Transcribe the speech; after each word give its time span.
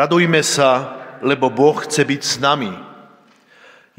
Radujme 0.00 0.40
sa, 0.40 0.96
lebo 1.20 1.52
Boh 1.52 1.76
chce 1.84 2.08
byť 2.08 2.22
s 2.24 2.40
nami. 2.40 2.72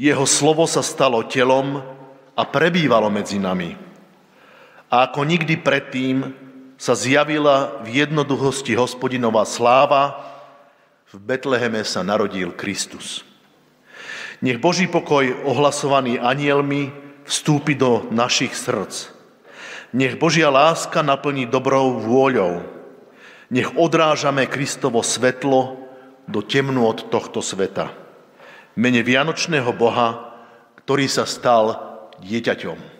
Jeho 0.01 0.25
slovo 0.25 0.65
sa 0.65 0.81
stalo 0.81 1.21
telom 1.29 1.77
a 2.33 2.41
prebývalo 2.41 3.13
medzi 3.13 3.37
nami. 3.37 3.77
A 4.89 5.05
ako 5.05 5.21
nikdy 5.29 5.61
predtým 5.61 6.33
sa 6.81 6.97
zjavila 6.97 7.85
v 7.85 8.01
jednoduchosti 8.01 8.73
hospodinová 8.73 9.45
sláva, 9.45 10.25
v 11.13 11.21
Betleheme 11.21 11.85
sa 11.85 12.01
narodil 12.01 12.49
Kristus. 12.57 13.21
Nech 14.41 14.57
Boží 14.57 14.89
pokoj, 14.89 15.45
ohlasovaný 15.45 16.17
anielmi, 16.17 16.89
vstúpi 17.29 17.77
do 17.77 18.09
našich 18.09 18.57
srdc. 18.57 19.13
Nech 19.93 20.17
Božia 20.17 20.49
láska 20.49 21.05
naplní 21.05 21.45
dobrou 21.45 22.01
vôľou. 22.01 22.65
Nech 23.53 23.69
odrážame 23.77 24.49
Kristovo 24.49 25.05
svetlo 25.05 25.80
do 26.31 26.39
temnú 26.39 26.87
od 26.87 27.11
tohto 27.11 27.43
sveta. 27.43 27.91
Mene 28.79 29.03
Vianočného 29.03 29.75
Boha, 29.75 30.31
ktorý 30.79 31.05
sa 31.11 31.27
stal 31.27 31.75
dieťaťom. 32.23 32.90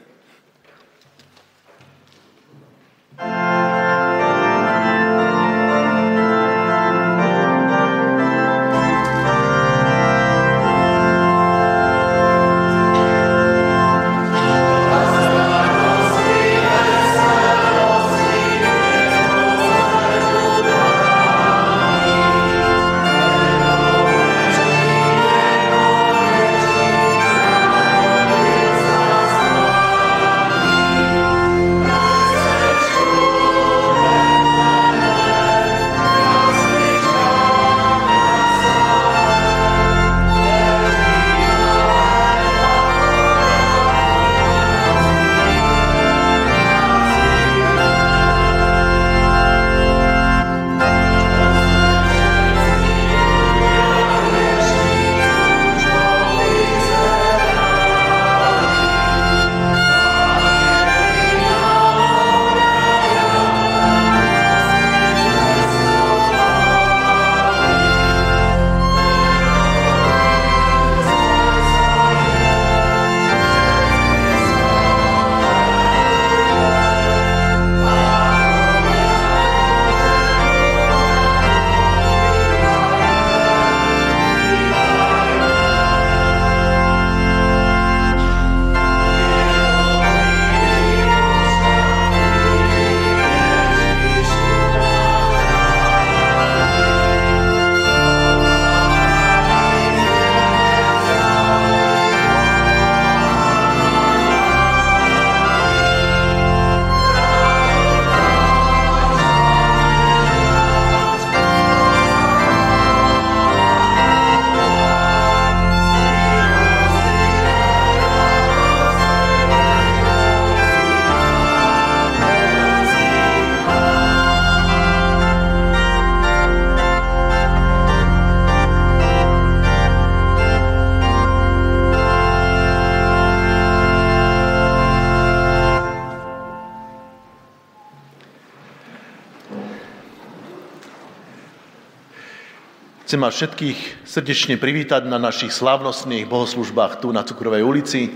Chcem 143.12 143.28
vás 143.28 143.36
všetkých 143.36 144.08
srdečne 144.08 144.56
privítať 144.56 145.04
na 145.04 145.20
našich 145.20 145.52
slávnostných 145.52 146.32
bohoslužbách 146.32 147.04
tu 147.04 147.12
na 147.12 147.28
Cukrovej 147.28 147.60
ulici, 147.60 148.08
v 148.08 148.16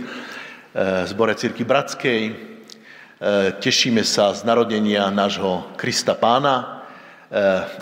e, 0.71 1.03
zbore 1.11 1.35
Cirky 1.35 1.67
Bratskej. 1.67 2.21
E, 2.31 2.33
tešíme 3.59 3.99
sa 4.07 4.31
z 4.31 4.47
narodenia 4.47 5.11
nášho 5.11 5.67
Krista 5.75 6.15
Pána 6.15 6.55
e, 6.55 6.63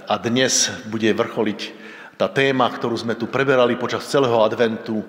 a 0.10 0.16
dnes 0.18 0.74
bude 0.90 1.14
vrcholiť 1.14 1.60
tá 2.18 2.34
téma, 2.34 2.66
ktorú 2.74 2.98
sme 2.98 3.14
tu 3.14 3.30
preberali 3.30 3.78
počas 3.78 4.10
celého 4.10 4.42
adventu, 4.42 5.06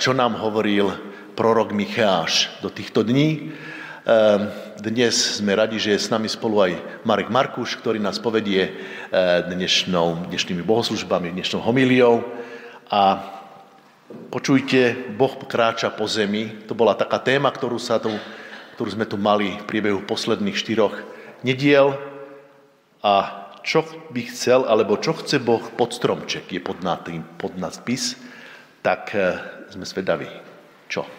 čo 0.00 0.16
nám 0.16 0.32
hovoril 0.32 0.88
prorok 1.36 1.76
Micháš 1.76 2.56
do 2.64 2.72
týchto 2.72 3.04
dní. 3.04 3.52
Ehm, 4.08 4.48
dnes 4.80 5.36
sme 5.36 5.52
radi, 5.52 5.76
že 5.76 5.92
je 5.92 6.00
s 6.00 6.08
nami 6.08 6.32
spolu 6.32 6.64
aj 6.64 7.04
Marek 7.04 7.28
Markuš, 7.28 7.76
ktorý 7.76 8.00
nás 8.00 8.16
povedie 8.16 8.64
eh, 8.64 8.72
dnešnou, 9.44 10.32
dnešnými 10.32 10.64
bohoslužbami, 10.64 11.28
dnešnou 11.36 11.60
homíliou. 11.60 12.24
A 12.88 13.20
počujte, 14.32 14.96
Boh 15.12 15.36
kráča 15.44 15.92
po 15.92 16.08
zemi. 16.08 16.48
To 16.64 16.72
bola 16.72 16.96
taká 16.96 17.20
téma, 17.20 17.52
ktorú, 17.52 17.76
sa 17.76 18.00
tu, 18.00 18.08
ktorú 18.80 18.96
sme 18.96 19.04
tu 19.04 19.20
mali 19.20 19.60
v 19.60 19.68
priebehu 19.68 20.00
posledných 20.08 20.56
štyroch 20.56 20.96
nediel. 21.44 21.92
A 23.04 23.44
čo 23.60 23.84
by 24.08 24.24
chcel, 24.32 24.64
alebo 24.64 24.96
čo 24.96 25.20
chce 25.20 25.36
Boh 25.36 25.60
pod 25.76 25.92
stromček, 25.92 26.48
je 26.48 26.64
pod, 26.64 26.80
tým, 26.80 27.28
pod 27.36 27.60
nadpis, 27.60 28.16
tak 28.80 29.12
eh, 29.12 29.36
sme 29.68 29.84
svedaví. 29.84 30.32
Čo? 30.88 31.17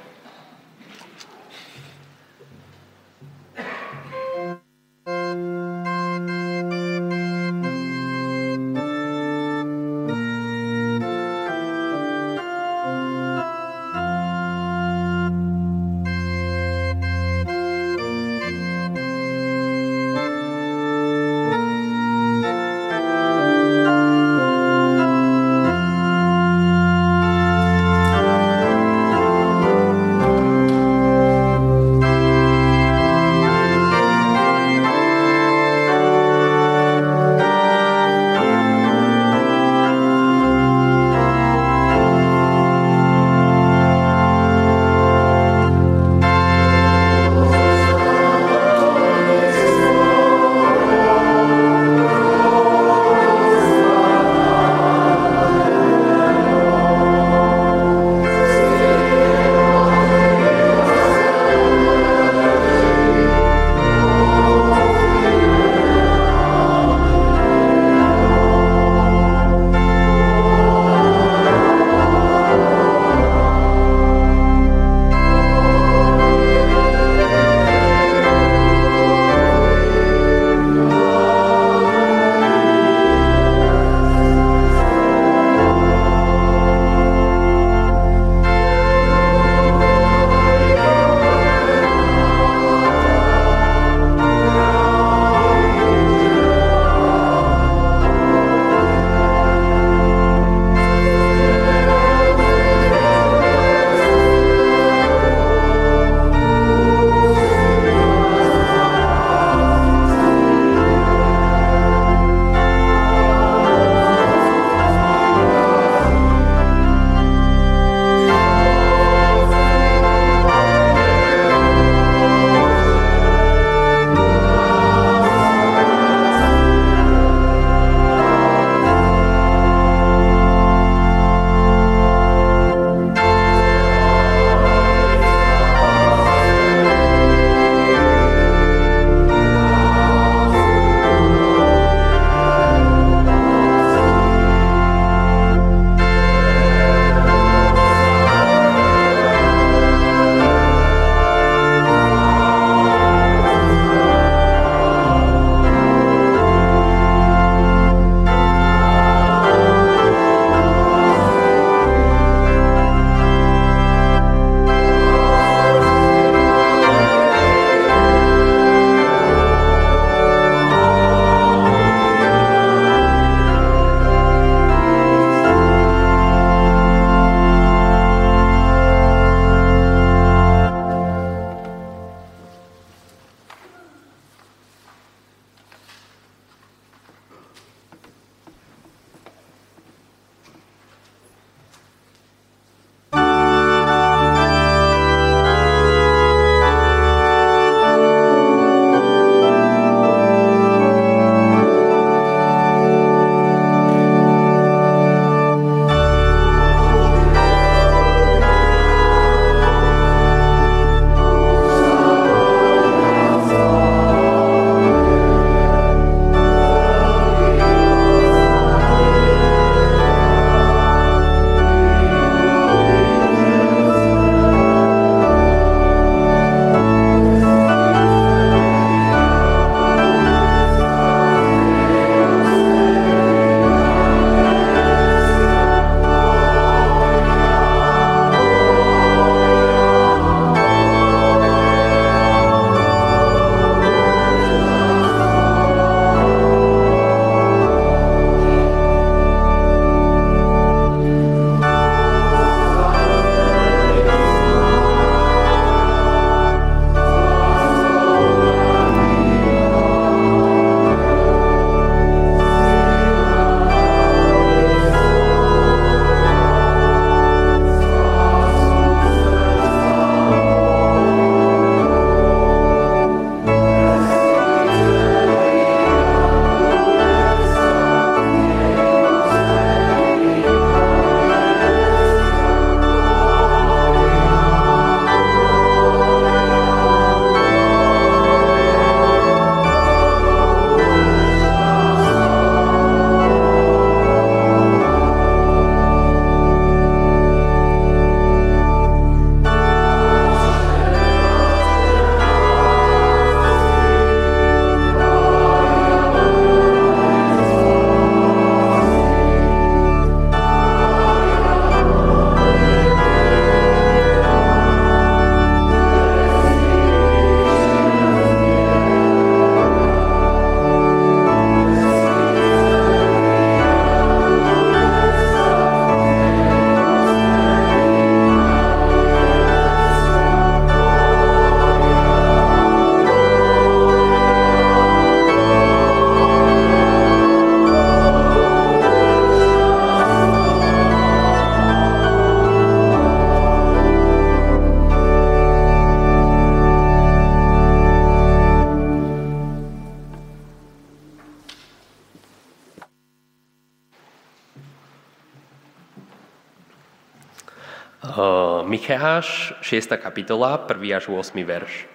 Micháš, 358.66 359.54
6. 359.62 359.98
kapitola, 359.98 360.58
1. 360.68 360.78
až 360.94 361.10
8. 361.10 361.34
verš. 361.46 361.90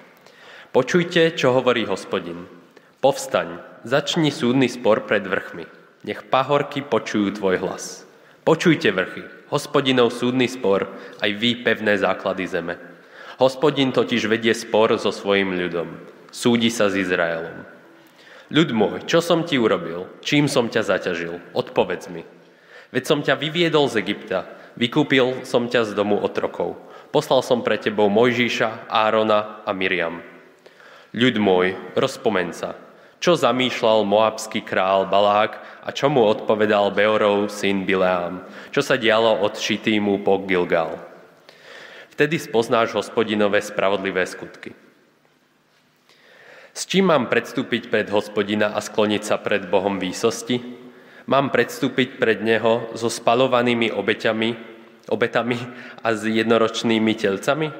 Počujte, 0.75 1.31
čo 1.39 1.55
hovorí 1.55 1.87
hospodin. 1.87 2.51
Povstaň, 2.99 3.63
začni 3.87 4.35
súdny 4.35 4.67
spor 4.67 5.07
pred 5.07 5.23
vrchmi. 5.23 5.69
Nech 6.03 6.27
pahorky 6.29 6.83
počujú 6.83 7.39
tvoj 7.39 7.63
hlas. 7.63 8.05
Počujte 8.45 8.93
vrchy, 8.93 9.25
hospodinov 9.49 10.13
súdny 10.13 10.51
spor, 10.51 10.93
aj 11.23 11.31
vy 11.33 11.65
pevné 11.65 11.97
základy 11.97 12.45
zeme. 12.45 12.77
Hospodin 13.41 13.95
totiž 13.95 14.29
vedie 14.29 14.53
spor 14.53 14.95
so 15.01 15.15
svojim 15.15 15.55
ľudom. 15.55 15.89
Súdi 16.35 16.69
sa 16.69 16.91
s 16.91 16.99
Izraelom. 16.99 17.65
Ľud 18.53 18.71
môj, 18.75 19.09
čo 19.09 19.25
som 19.25 19.47
ti 19.47 19.57
urobil? 19.57 20.11
Čím 20.21 20.51
som 20.51 20.69
ťa 20.69 20.83
zaťažil? 20.85 21.41
Odpovedz 21.57 22.13
mi. 22.13 22.27
Veď 22.95 23.03
som 23.09 23.19
ťa 23.25 23.35
vyviedol 23.41 23.91
z 23.91 24.05
Egypta, 24.05 24.47
vykúpil 24.79 25.47
som 25.47 25.67
ťa 25.67 25.89
z 25.89 25.93
domu 25.95 26.19
otrokov. 26.21 26.79
Poslal 27.15 27.47
som 27.47 27.63
pre 27.63 27.79
tebou 27.79 28.11
Mojžíša, 28.11 28.91
Árona 28.91 29.63
a 29.63 29.71
Miriam. 29.71 30.19
Ľud 31.15 31.39
môj, 31.39 31.79
rozpomeň 31.95 32.49
sa, 32.51 32.75
čo 33.23 33.39
zamýšľal 33.39 34.03
moabský 34.03 34.67
král 34.67 35.07
Balák 35.07 35.63
a 35.87 35.95
čo 35.95 36.11
mu 36.11 36.27
odpovedal 36.27 36.91
Beorov 36.91 37.49
syn 37.55 37.87
Bileám, 37.87 38.43
čo 38.75 38.83
sa 38.83 38.99
dialo 38.99 39.47
od 39.47 39.55
Šitímu 39.55 40.27
po 40.27 40.43
Gilgal. 40.43 40.99
Vtedy 42.13 42.39
spoznáš 42.43 42.95
hospodinové 42.99 43.63
spravodlivé 43.63 44.27
skutky. 44.27 44.75
S 46.75 46.91
čím 46.91 47.15
mám 47.15 47.31
predstúpiť 47.31 47.87
pred 47.87 48.11
hospodina 48.11 48.75
a 48.75 48.83
skloniť 48.83 49.23
sa 49.23 49.39
pred 49.39 49.71
Bohom 49.71 50.03
výsosti? 50.03 50.84
Mám 51.25 51.57
predstúpiť 51.57 52.21
pred 52.21 52.45
Neho 52.45 52.93
so 52.93 53.09
spalovanými 53.09 53.89
obeťami, 53.89 54.51
obetami 55.09 55.57
a 56.05 56.13
s 56.13 56.29
jednoročnými 56.29 57.17
telcami? 57.17 57.73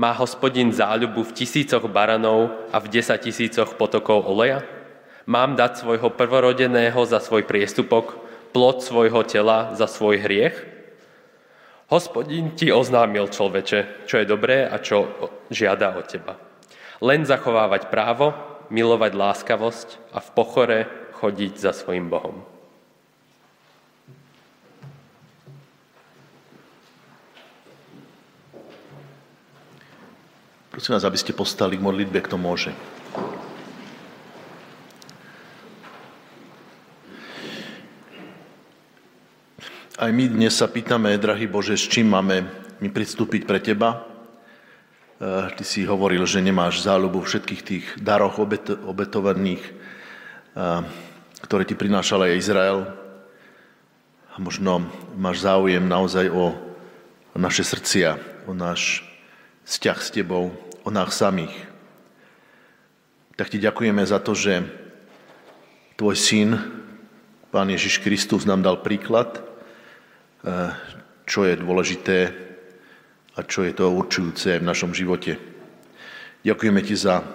Má 0.00 0.16
hospodin 0.16 0.72
záľubu 0.72 1.20
v 1.20 1.34
tisícoch 1.36 1.84
baranov 1.92 2.48
a 2.72 2.80
v 2.80 2.88
desatisícoch 2.88 3.76
potokov 3.76 4.24
oleja? 4.24 4.64
Mám 5.28 5.60
dať 5.60 5.84
svojho 5.84 6.08
prvorodeného 6.16 6.96
za 7.04 7.20
svoj 7.20 7.44
priestupok, 7.44 8.16
plod 8.56 8.80
svojho 8.80 9.20
tela 9.28 9.76
za 9.76 9.84
svoj 9.84 10.24
hriech? 10.24 10.56
Hospodin 11.92 12.56
ti 12.56 12.72
oznámil, 12.72 13.28
človeče, 13.28 14.08
čo 14.08 14.16
je 14.16 14.24
dobré 14.24 14.64
a 14.64 14.80
čo 14.80 15.12
žiada 15.52 15.92
od 15.92 16.08
teba. 16.08 16.40
Len 17.04 17.28
zachovávať 17.28 17.92
právo, 17.92 18.32
milovať 18.72 19.12
láskavosť 19.12 19.88
a 20.16 20.24
v 20.24 20.28
pochore 20.32 20.78
chodiť 21.20 21.52
za 21.60 21.76
svojim 21.76 22.08
Bohom. 22.08 22.57
Prosím 30.68 31.00
vás, 31.00 31.08
aby 31.08 31.16
ste 31.16 31.32
postali 31.32 31.80
k 31.80 31.84
modlitbe, 31.84 32.20
kto 32.20 32.36
môže. 32.36 32.76
Aj 39.96 40.12
my 40.12 40.28
dnes 40.28 40.52
sa 40.52 40.68
pýtame, 40.68 41.16
drahý 41.16 41.48
Bože, 41.48 41.72
s 41.72 41.88
čím 41.88 42.12
máme 42.12 42.44
my 42.84 42.88
pristúpiť 42.92 43.48
pre 43.48 43.64
Teba. 43.64 44.04
Eh, 45.18 45.50
ty 45.56 45.64
si 45.64 45.88
hovoril, 45.88 46.28
že 46.28 46.44
nemáš 46.44 46.84
záľubu 46.84 47.24
všetkých 47.24 47.62
tých 47.64 47.86
daroch 47.96 48.36
obetovaných, 48.38 49.64
eh, 49.64 50.84
ktoré 51.48 51.64
ti 51.64 51.80
prinášal 51.80 52.28
aj 52.28 52.38
Izrael. 52.38 52.92
A 54.30 54.36
možno 54.36 54.84
máš 55.16 55.42
záujem 55.42 55.82
naozaj 55.82 56.28
o 56.28 56.54
naše 57.32 57.64
srdcia, 57.64 58.20
o 58.44 58.52
náš 58.52 59.07
vzťah 59.68 59.98
s 60.00 60.08
Tebou, 60.16 60.56
o 60.82 60.90
nás 60.90 61.12
samých. 61.12 61.52
Tak 63.36 63.52
Ti 63.52 63.60
ďakujeme 63.60 64.00
za 64.08 64.16
to, 64.24 64.32
že 64.32 64.64
Tvoj 66.00 66.16
syn, 66.16 66.56
Pán 67.52 67.68
Ježiš 67.68 68.00
Kristus, 68.00 68.48
nám 68.48 68.64
dal 68.64 68.80
príklad, 68.80 69.44
Eh, 70.38 70.70
čo 71.26 71.42
je 71.42 71.58
dôležité 71.58 72.30
a 73.34 73.42
čo 73.42 73.66
je 73.66 73.74
to 73.74 73.90
určujúce 73.90 74.62
v 74.62 74.68
našom 74.70 74.94
živote. 74.94 75.34
Ďakujeme 76.46 76.78
Ti 76.78 76.94
za 76.94 77.26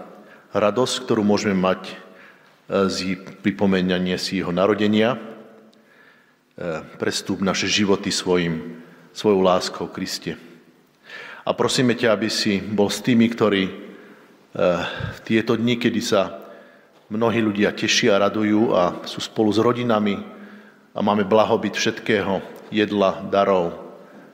radosť, 0.56 1.04
ktorú 1.04 1.28
môžeme 1.28 1.52
mať 1.52 1.92
eh, 1.92 2.88
z 2.88 3.20
pripomenia 3.44 4.00
si 4.16 4.40
jeho 4.40 4.56
narodenia. 4.56 5.20
Eh, 5.20 6.80
prestup 6.96 7.44
naše 7.44 7.68
životy 7.68 8.08
svojim, 8.08 8.80
svojou 9.12 9.44
láskou 9.44 9.92
Kriste. 9.92 10.40
A 11.44 11.52
prosíme 11.52 11.92
ťa, 11.92 12.16
aby 12.16 12.32
si 12.32 12.64
bol 12.64 12.88
s 12.88 13.04
tými, 13.04 13.28
ktorí 13.28 13.64
v 14.54 15.20
tieto 15.28 15.60
dni, 15.60 15.76
kedy 15.76 16.00
sa 16.00 16.40
mnohí 17.12 17.44
ľudia 17.44 17.76
tešia 17.76 18.16
radujú 18.16 18.72
a 18.72 19.04
sú 19.04 19.20
spolu 19.20 19.52
s 19.52 19.60
rodinami 19.60 20.24
a 20.94 21.00
máme 21.04 21.28
blahobyt 21.28 21.76
všetkého, 21.76 22.40
jedla, 22.72 23.28
darov, 23.28 23.76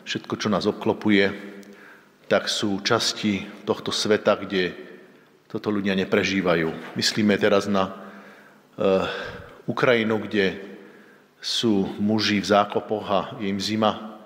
všetko, 0.06 0.34
čo 0.38 0.48
nás 0.52 0.69
obklopuje, 0.69 1.32
tak 2.30 2.45
sú 2.45 2.78
časti 2.86 3.48
tohto 3.65 3.89
sveta, 3.89 4.38
kde 4.38 4.76
toto 5.50 5.74
ľudia 5.74 5.98
neprežívajú. 5.98 6.93
Myslíme 6.93 7.34
teraz 7.41 7.65
na 7.65 7.89
uh, 7.89 9.10
Ukrajinu, 9.65 10.22
kde 10.22 10.62
sú 11.41 11.89
muži 11.98 12.38
v 12.38 12.50
zákopoch 12.54 13.06
a 13.10 13.19
je 13.41 13.50
im 13.50 13.58
zima. 13.58 14.19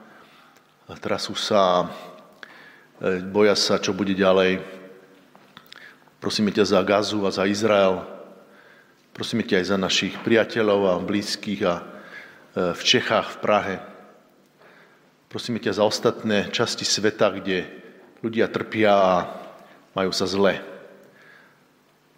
A 0.90 1.00
trasú 1.00 1.32
sa, 1.38 1.88
boja 3.02 3.56
sa, 3.58 3.82
čo 3.82 3.96
bude 3.96 4.14
ďalej. 4.14 4.62
Prosíme 6.24 6.56
ťa 6.56 6.64
za 6.64 6.80
Gazu 6.86 7.20
a 7.28 7.36
za 7.36 7.44
Izrael. 7.44 8.00
Prosíme 9.12 9.44
ťa 9.44 9.60
aj 9.60 9.66
za 9.68 9.78
našich 9.78 10.14
priateľov 10.24 10.80
a 10.88 11.04
blízkych 11.04 11.62
a 11.68 11.84
uh, 11.84 12.72
v 12.74 12.82
Čechách, 12.82 13.38
v 13.38 13.42
Prahe. 13.44 13.76
Prosíme 15.28 15.60
ťa 15.60 15.78
za 15.78 15.84
ostatné 15.84 16.48
časti 16.54 16.88
sveta, 16.88 17.34
kde 17.34 17.68
ľudia 18.24 18.48
trpia 18.48 18.94
a 18.94 19.14
majú 19.94 20.16
sa 20.16 20.26
zle. 20.30 20.64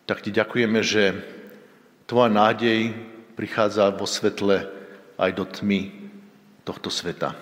Tak 0.05 0.21
ti 0.21 0.29
ďakujeme, 0.29 0.79
že 0.85 1.17
tvoja 2.05 2.29
nádej 2.29 2.93
prichádza 3.33 3.89
vo 3.89 4.05
svetle 4.05 4.69
aj 5.17 5.31
do 5.33 5.43
tmy 5.49 5.91
tohto 6.61 6.93
sveta. 6.93 7.33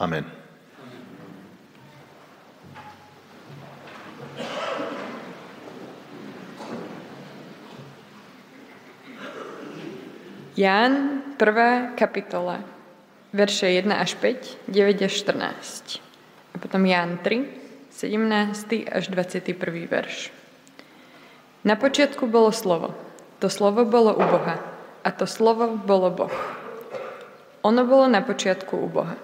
Amen. 0.00 0.43
Ján, 10.54 11.22
prvá 11.34 11.90
kapitola 11.98 12.62
verše 13.34 13.66
1 13.66 13.90
až 13.90 14.14
5, 14.14 14.70
9 14.70 15.02
až 15.02 15.12
14. 15.26 15.98
A 16.54 16.56
potom 16.62 16.86
Ján 16.86 17.18
3, 17.18 17.42
17 17.90 18.86
až 18.86 19.04
21. 19.10 19.50
verš. 19.90 20.30
Na 21.66 21.74
počiatku 21.74 22.30
bolo 22.30 22.54
slovo. 22.54 22.94
To 23.42 23.50
slovo 23.50 23.82
bolo 23.82 24.14
u 24.14 24.22
Boha. 24.22 24.62
A 25.02 25.10
to 25.10 25.26
slovo 25.26 25.74
bolo 25.74 26.14
Boh. 26.14 26.38
Ono 27.66 27.82
bolo 27.82 28.06
na 28.06 28.22
počiatku 28.22 28.78
u 28.78 28.86
Boha. 28.86 29.18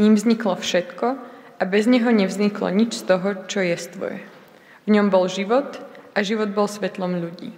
Ním 0.00 0.16
vzniklo 0.16 0.56
všetko 0.56 1.06
a 1.60 1.62
bez 1.68 1.84
neho 1.84 2.08
nevzniklo 2.08 2.72
nič 2.72 3.04
z 3.04 3.04
toho, 3.04 3.44
čo 3.52 3.60
je 3.60 3.76
stvoje. 3.76 4.24
V 4.88 4.96
ňom 4.96 5.12
bol 5.12 5.28
život 5.28 5.76
a 6.16 6.24
život 6.24 6.56
bol 6.56 6.72
svetlom 6.72 7.20
ľudí. 7.20 7.52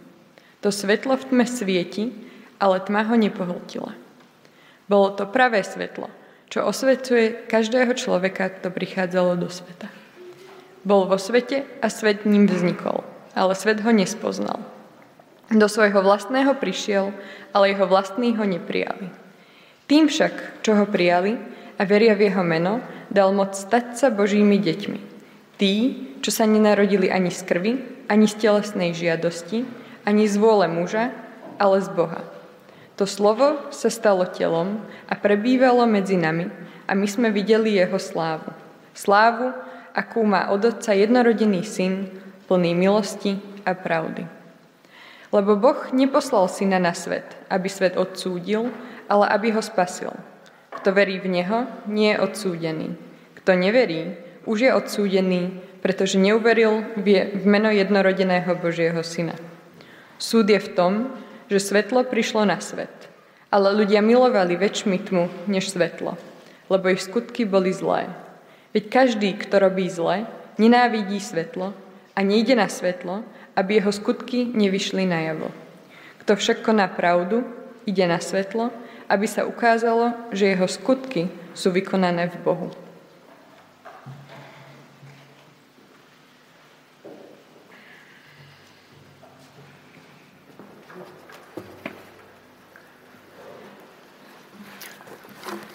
To 0.66 0.74
svetlo 0.74 1.14
v 1.14 1.24
tme 1.30 1.46
svieti, 1.46 2.26
ale 2.60 2.80
tma 2.80 3.04
ho 3.06 3.16
nepohltila. 3.16 3.92
Bolo 4.86 5.08
to 5.18 5.26
pravé 5.26 5.66
svetlo, 5.66 6.08
čo 6.46 6.62
osvetuje 6.62 7.50
každého 7.50 7.90
človeka, 7.98 8.48
kto 8.54 8.70
prichádzalo 8.70 9.34
do 9.34 9.50
sveta. 9.50 9.90
Bol 10.86 11.10
vo 11.10 11.18
svete 11.18 11.66
a 11.82 11.90
svet 11.90 12.22
ním 12.22 12.46
vznikol, 12.46 13.02
ale 13.34 13.58
svet 13.58 13.82
ho 13.82 13.90
nespoznal. 13.90 14.62
Do 15.50 15.66
svojho 15.66 15.98
vlastného 16.02 16.54
prišiel, 16.58 17.10
ale 17.50 17.74
jeho 17.74 17.86
vlastní 17.90 18.34
ho 18.38 18.46
neprijali. 18.46 19.10
Tým 19.86 20.10
však, 20.10 20.62
čo 20.62 20.74
ho 20.78 20.86
prijali 20.86 21.38
a 21.78 21.82
veria 21.86 22.14
v 22.14 22.30
jeho 22.30 22.42
meno, 22.42 22.82
dal 23.10 23.30
moc 23.34 23.54
stať 23.54 23.98
sa 23.98 24.08
Božími 24.10 24.58
deťmi. 24.58 25.00
Tí, 25.58 25.74
čo 26.22 26.30
sa 26.34 26.46
nenarodili 26.46 27.10
ani 27.10 27.30
z 27.30 27.42
krvi, 27.46 27.72
ani 28.06 28.26
z 28.26 28.34
telesnej 28.38 28.94
žiadosti, 28.94 29.66
ani 30.06 30.26
z 30.26 30.34
vôle 30.38 30.66
muža, 30.70 31.10
ale 31.58 31.82
z 31.82 31.88
Boha. 31.94 32.35
To 32.96 33.04
slovo 33.04 33.68
sa 33.68 33.92
stalo 33.92 34.24
telom 34.24 34.80
a 35.04 35.14
prebývalo 35.20 35.84
medzi 35.84 36.16
nami 36.16 36.48
a 36.88 36.96
my 36.96 37.04
sme 37.04 37.28
videli 37.28 37.76
jeho 37.76 38.00
slávu. 38.00 38.48
Slávu, 38.96 39.52
akú 39.92 40.24
má 40.24 40.48
od 40.48 40.64
Otca 40.64 40.96
jednorodený 40.96 41.60
syn, 41.60 42.08
plný 42.48 42.72
milosti 42.72 43.36
a 43.68 43.76
pravdy. 43.76 44.24
Lebo 45.28 45.60
Boh 45.60 45.92
neposlal 45.92 46.48
syna 46.48 46.80
na 46.80 46.96
svet, 46.96 47.36
aby 47.52 47.68
svet 47.68 48.00
odsúdil, 48.00 48.72
ale 49.10 49.28
aby 49.28 49.52
ho 49.52 49.60
spasil. 49.60 50.16
Kto 50.72 50.96
verí 50.96 51.20
v 51.20 51.28
Neho, 51.28 51.68
nie 51.84 52.16
je 52.16 52.22
odsúdený. 52.22 52.88
Kto 53.42 53.58
neverí, 53.58 54.16
už 54.48 54.58
je 54.64 54.70
odsúdený, 54.72 55.42
pretože 55.84 56.16
neuveril 56.16 56.96
v 56.96 57.44
meno 57.44 57.68
jednorodeného 57.68 58.56
Božieho 58.56 59.02
Syna. 59.04 59.36
Súd 60.16 60.48
je 60.48 60.56
v 60.56 60.72
tom, 60.72 60.92
že 61.46 61.62
svetlo 61.62 62.06
prišlo 62.06 62.46
na 62.46 62.58
svet, 62.58 62.92
ale 63.50 63.74
ľudia 63.74 64.02
milovali 64.02 64.58
väčšmi 64.58 64.98
tmu 65.06 65.30
než 65.46 65.70
svetlo, 65.72 66.18
lebo 66.66 66.90
ich 66.90 67.02
skutky 67.02 67.46
boli 67.46 67.70
zlé. 67.70 68.10
Veď 68.74 68.84
každý, 68.92 69.32
kto 69.38 69.62
robí 69.62 69.88
zle, 69.88 70.26
nenávidí 70.60 71.22
svetlo 71.22 71.72
a 72.12 72.18
nejde 72.20 72.58
na 72.58 72.68
svetlo, 72.68 73.24
aby 73.56 73.80
jeho 73.80 73.92
skutky 73.92 74.44
nevyšli 74.52 75.08
najavo. 75.08 75.48
Kto 76.22 76.36
však 76.36 76.66
koná 76.66 76.90
pravdu, 76.90 77.46
ide 77.86 78.04
na 78.04 78.20
svetlo, 78.20 78.74
aby 79.06 79.26
sa 79.30 79.46
ukázalo, 79.46 80.12
že 80.34 80.52
jeho 80.52 80.66
skutky 80.66 81.30
sú 81.54 81.70
vykonané 81.70 82.28
v 82.34 82.36
Bohu. 82.42 82.68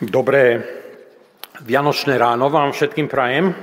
Dobré 0.02 0.58
Vianočné 1.62 2.18
ráno 2.18 2.50
vám 2.50 2.74
všetkým 2.74 3.06
prajem. 3.06 3.54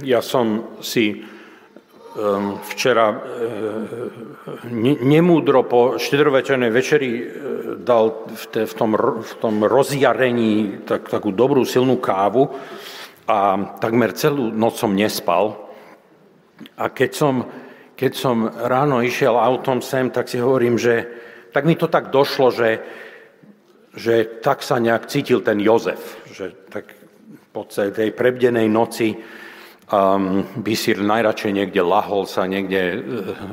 Ja 0.00 0.24
som 0.24 0.80
si 0.80 1.20
um, 1.20 2.56
včera 2.64 3.12
uh, 3.12 3.20
nemúdro 5.04 5.68
po 5.68 6.00
štedrovečernej 6.00 6.72
večeri 6.72 7.10
uh, 7.12 7.24
dal 7.76 8.24
v, 8.32 8.72
tom, 8.72 8.96
tom 9.36 9.54
rozjarení 9.68 10.88
tak, 10.88 11.12
takú 11.12 11.28
dobrú 11.28 11.68
silnú 11.68 12.00
kávu 12.00 12.48
a 13.28 13.68
takmer 13.76 14.16
celú 14.16 14.48
noc 14.48 14.80
som 14.80 14.96
nespal. 14.96 15.60
A 16.80 16.88
keď 16.88 17.10
som, 17.12 17.44
keď 18.00 18.12
som 18.16 18.48
ráno 18.48 19.04
išiel 19.04 19.36
autom 19.36 19.84
sem, 19.84 20.08
tak 20.08 20.32
si 20.32 20.40
hovorím, 20.40 20.80
že 20.80 21.04
tak 21.52 21.68
mi 21.68 21.76
to 21.76 21.92
tak 21.92 22.08
došlo, 22.08 22.48
že, 22.48 22.80
že 23.92 24.40
tak 24.40 24.64
sa 24.64 24.80
nejak 24.80 25.06
cítil 25.08 25.44
ten 25.44 25.60
Jozef, 25.60 26.16
že 26.32 26.56
tak 26.72 26.96
po 27.52 27.68
tej 27.68 28.16
prebdenej 28.16 28.68
noci 28.72 29.20
um, 29.92 30.48
si 30.72 30.90
najradšej 30.96 31.52
niekde 31.52 31.84
lahol, 31.84 32.24
sa 32.24 32.48
niekde 32.48 32.80
uh, 32.80 33.00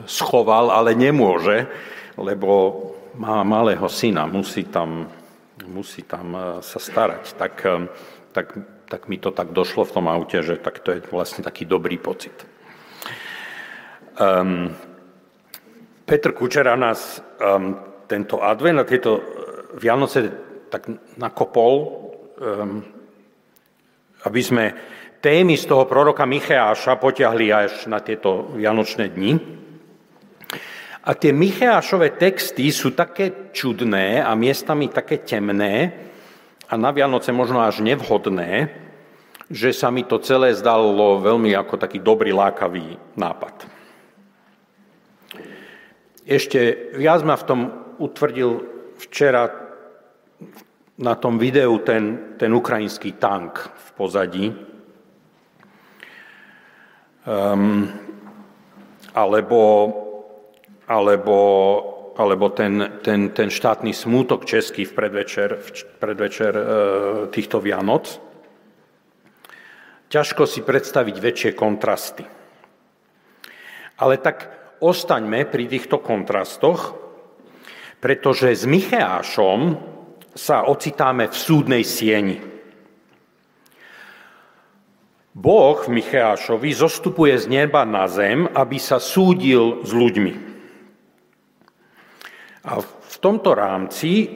schoval, 0.08 0.71
ale 0.71 0.95
nemôže, 0.95 1.67
lebo 2.15 2.82
má 3.19 3.43
malého 3.43 3.84
syna, 3.91 4.23
musí 4.23 4.63
tam, 4.63 5.12
musí 5.67 6.08
tam 6.08 6.25
uh, 6.32 6.41
sa 6.63 6.80
starať. 6.80 7.36
Tak, 7.36 7.54
um, 7.67 7.91
tak, 8.32 8.56
tak 8.88 9.02
mi 9.12 9.19
to 9.19 9.36
tak 9.36 9.52
došlo 9.52 9.84
v 9.84 9.93
tom 9.99 10.08
aute, 10.08 10.39
že 10.39 10.56
tak 10.56 10.80
to 10.80 10.95
je 10.95 11.04
vlastne 11.12 11.43
taký 11.43 11.67
dobrý 11.67 11.99
pocit. 11.99 12.36
Um, 14.15 14.71
Petr 16.08 16.32
Kučera 16.32 16.80
nás 16.80 17.19
um, 17.43 17.75
tento 18.08 18.39
advent 18.39 18.80
a 18.80 18.88
tieto 18.88 19.19
Vianoce 19.77 20.19
tak 20.69 20.89
nakopol, 21.17 21.73
um, 22.41 22.82
aby 24.25 24.41
sme 24.41 24.65
témy 25.21 25.60
z 25.60 25.67
toho 25.69 25.86
proroka 25.86 26.25
Micheáša 26.25 26.97
potiahli 26.97 27.51
až 27.53 27.86
na 27.86 27.99
tieto 27.99 28.49
vianočné 28.55 29.12
dni. 29.12 29.34
A 31.05 31.12
tie 31.15 31.34
Micheášové 31.34 32.19
texty 32.19 32.69
sú 32.69 32.93
také 32.93 33.51
čudné 33.55 34.21
a 34.21 34.36
miestami 34.36 34.91
také 34.91 35.23
temné 35.23 35.93
a 36.69 36.77
na 36.77 36.93
Vianoce 36.93 37.34
možno 37.34 37.65
až 37.65 37.82
nevhodné, 37.82 38.69
že 39.49 39.73
sa 39.73 39.89
mi 39.89 40.05
to 40.05 40.21
celé 40.21 40.53
zdalo 40.53 41.17
veľmi 41.17 41.49
ako 41.58 41.82
taký 41.82 41.97
dobrý 41.97 42.29
lákavý 42.29 43.17
nápad. 43.17 43.65
Ešte 46.29 46.93
viac 46.93 47.25
ma 47.25 47.34
v 47.34 47.47
tom 47.49 47.60
utvrdil 47.97 48.78
včera 48.99 49.47
na 50.99 51.15
tom 51.15 51.39
videu 51.39 51.79
ten, 51.79 52.35
ten 52.35 52.51
ukrajinský 52.51 53.15
tank 53.15 53.55
v 53.55 53.88
pozadí, 53.95 54.45
Um, 57.29 57.85
alebo, 59.13 59.62
alebo, 60.88 61.38
alebo 62.17 62.45
ten, 62.49 63.03
ten, 63.03 63.29
ten 63.35 63.53
štátny 63.53 63.93
smútok 63.93 64.49
český 64.49 64.88
v 64.88 64.95
predvečer, 64.97 65.62
v 65.62 65.69
predvečer 66.01 66.53
uh, 66.55 66.65
týchto 67.29 67.62
Vianoc. 67.62 68.17
Ťažko 70.09 70.47
si 70.49 70.65
predstaviť 70.65 71.15
väčšie 71.21 71.51
kontrasty. 71.53 72.25
Ale 73.99 74.17
tak 74.17 74.49
ostaňme 74.81 75.45
pri 75.45 75.69
týchto 75.69 76.01
kontrastoch, 76.01 76.97
pretože 77.99 78.55
s 78.55 78.63
Micheášom 78.63 79.75
sa 80.31 80.63
ocitáme 80.67 81.27
v 81.27 81.35
súdnej 81.35 81.83
sieni. 81.83 82.39
Boh 85.35 85.79
Micheášovi 85.88 86.71
zostupuje 86.75 87.38
z 87.39 87.47
neba 87.47 87.88
na 87.88 88.12
zem, 88.12 88.47
aby 88.49 88.75
sa 88.75 88.99
súdil 88.99 89.88
s 89.88 89.91
ľuďmi. 89.95 90.33
A 92.67 92.83
v 92.83 93.17
tomto 93.23 93.55
rámci 93.55 94.12
e, 94.19 94.27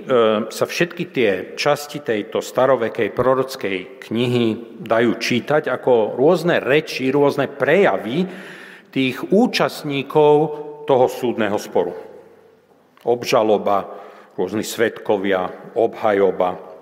sa 0.47 0.65
všetky 0.65 1.04
tie 1.12 1.32
časti 1.60 1.99
tejto 1.99 2.39
starovekej 2.39 3.12
prorockej 3.12 3.99
knihy 3.99 4.80
dajú 4.80 5.19
čítať 5.19 5.67
ako 5.67 6.15
rôzne 6.15 6.63
reči, 6.63 7.12
rôzne 7.12 7.52
prejavy 7.52 8.23
tých 8.91 9.28
účastníkov 9.28 10.36
toho 10.88 11.06
súdneho 11.12 11.60
sporu. 11.60 12.12
Obžaloba, 13.04 14.00
rôzni 14.39 14.63
svetkovia, 14.63 15.52
obhajoba, 15.76 16.74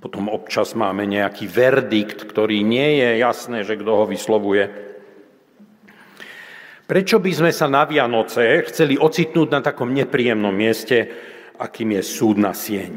potom 0.00 0.32
občas 0.32 0.72
máme 0.72 1.04
nejaký 1.04 1.44
verdikt, 1.44 2.24
ktorý 2.24 2.64
nie 2.64 3.04
je 3.04 3.20
jasné, 3.20 3.68
že 3.68 3.76
kto 3.76 3.92
ho 4.00 4.04
vyslovuje. 4.08 4.64
Prečo 6.88 7.20
by 7.20 7.30
sme 7.30 7.52
sa 7.52 7.68
na 7.68 7.84
Vianoce 7.84 8.64
chceli 8.66 8.96
ocitnúť 8.96 9.48
na 9.52 9.60
takom 9.60 9.92
nepríjemnom 9.92 10.50
mieste, 10.50 11.06
akým 11.60 12.00
je 12.00 12.02
súdna 12.02 12.56
sieň? 12.56 12.92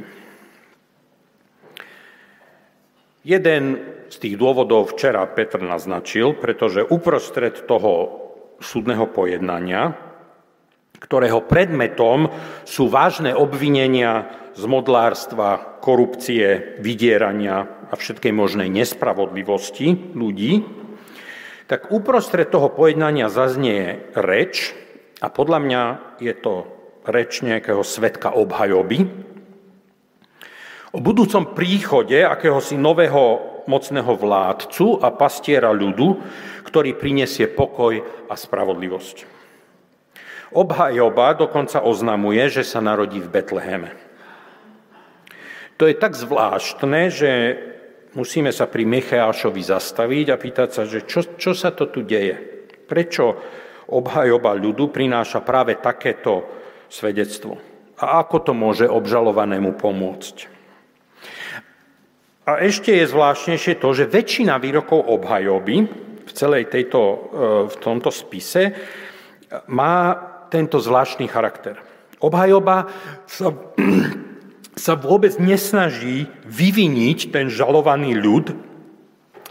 Jeden 3.24 3.64
z 4.12 4.16
tých 4.20 4.36
dôvodov 4.36 4.96
včera 4.96 5.24
Petr 5.28 5.64
naznačil, 5.64 6.36
pretože 6.40 6.88
uprostred 6.88 7.68
toho 7.68 8.20
súdneho 8.60 9.08
pojednania, 9.12 9.96
ktorého 11.04 11.44
predmetom 11.44 12.32
sú 12.64 12.88
vážne 12.88 13.36
obvinenia 13.36 14.32
z 14.56 14.64
modlárstva, 14.64 15.80
korupcie, 15.84 16.80
vydierania 16.80 17.68
a 17.92 17.94
všetkej 17.94 18.32
možnej 18.32 18.72
nespravodlivosti 18.72 20.16
ľudí, 20.16 20.64
tak 21.68 21.92
uprostred 21.92 22.48
toho 22.48 22.72
pojednania 22.72 23.28
zaznie 23.28 24.08
reč, 24.16 24.72
a 25.20 25.32
podľa 25.32 25.60
mňa 25.64 25.82
je 26.20 26.34
to 26.36 26.68
reč 27.04 27.44
nejakého 27.44 27.84
svetka 27.84 28.32
obhajoby, 28.32 29.08
o 30.94 31.00
budúcom 31.02 31.58
príchode 31.58 32.22
akéhosi 32.22 32.78
nového 32.78 33.42
mocného 33.66 34.14
vládcu 34.14 35.02
a 35.02 35.10
pastiera 35.10 35.74
ľudu, 35.74 36.22
ktorý 36.68 36.94
prinesie 36.94 37.50
pokoj 37.50 37.98
a 38.30 38.36
spravodlivosť. 38.38 39.33
Obhajoba 40.54 41.34
dokonca 41.34 41.82
oznamuje, 41.82 42.46
že 42.50 42.64
sa 42.64 42.78
narodí 42.80 43.18
v 43.18 43.30
Betleheme. 43.30 43.92
To 45.82 45.90
je 45.90 45.98
tak 45.98 46.14
zvláštne, 46.14 47.10
že 47.10 47.32
musíme 48.14 48.54
sa 48.54 48.70
pri 48.70 48.86
Micheášovi 48.86 49.62
zastaviť 49.66 50.26
a 50.30 50.38
pýtať 50.38 50.70
sa, 50.70 50.82
že 50.86 51.04
čo, 51.10 51.26
čo 51.36 51.58
sa 51.58 51.74
to 51.74 51.90
tu 51.90 52.06
deje? 52.06 52.38
Prečo 52.86 53.34
obhajoba 53.90 54.54
ľudu 54.54 54.94
prináša 54.94 55.42
práve 55.42 55.82
takéto 55.82 56.46
svedectvo? 56.88 57.58
A 57.98 58.22
ako 58.22 58.38
to 58.46 58.54
môže 58.54 58.86
obžalovanému 58.86 59.74
pomôcť? 59.74 60.54
A 62.44 62.60
ešte 62.60 62.92
je 62.92 63.08
zvláštnejšie 63.08 63.80
to, 63.80 63.90
že 63.96 64.12
väčšina 64.12 64.60
výrokov 64.60 65.00
obhajoby 65.00 65.88
v 66.28 66.32
celej 66.36 66.68
tejto, 66.68 67.00
e, 67.00 67.18
v 67.72 67.76
tomto 67.80 68.12
spise 68.12 68.76
má 69.72 70.33
tento 70.54 70.78
zvláštny 70.78 71.26
charakter. 71.26 71.82
Obhajoba 72.22 72.94
sa 73.26 73.50
sa 74.74 74.98
vôbec 74.98 75.38
nesnaží 75.38 76.26
vyviniť 76.50 77.30
ten 77.30 77.50
žalovaný 77.50 78.18
ľud 78.18 78.58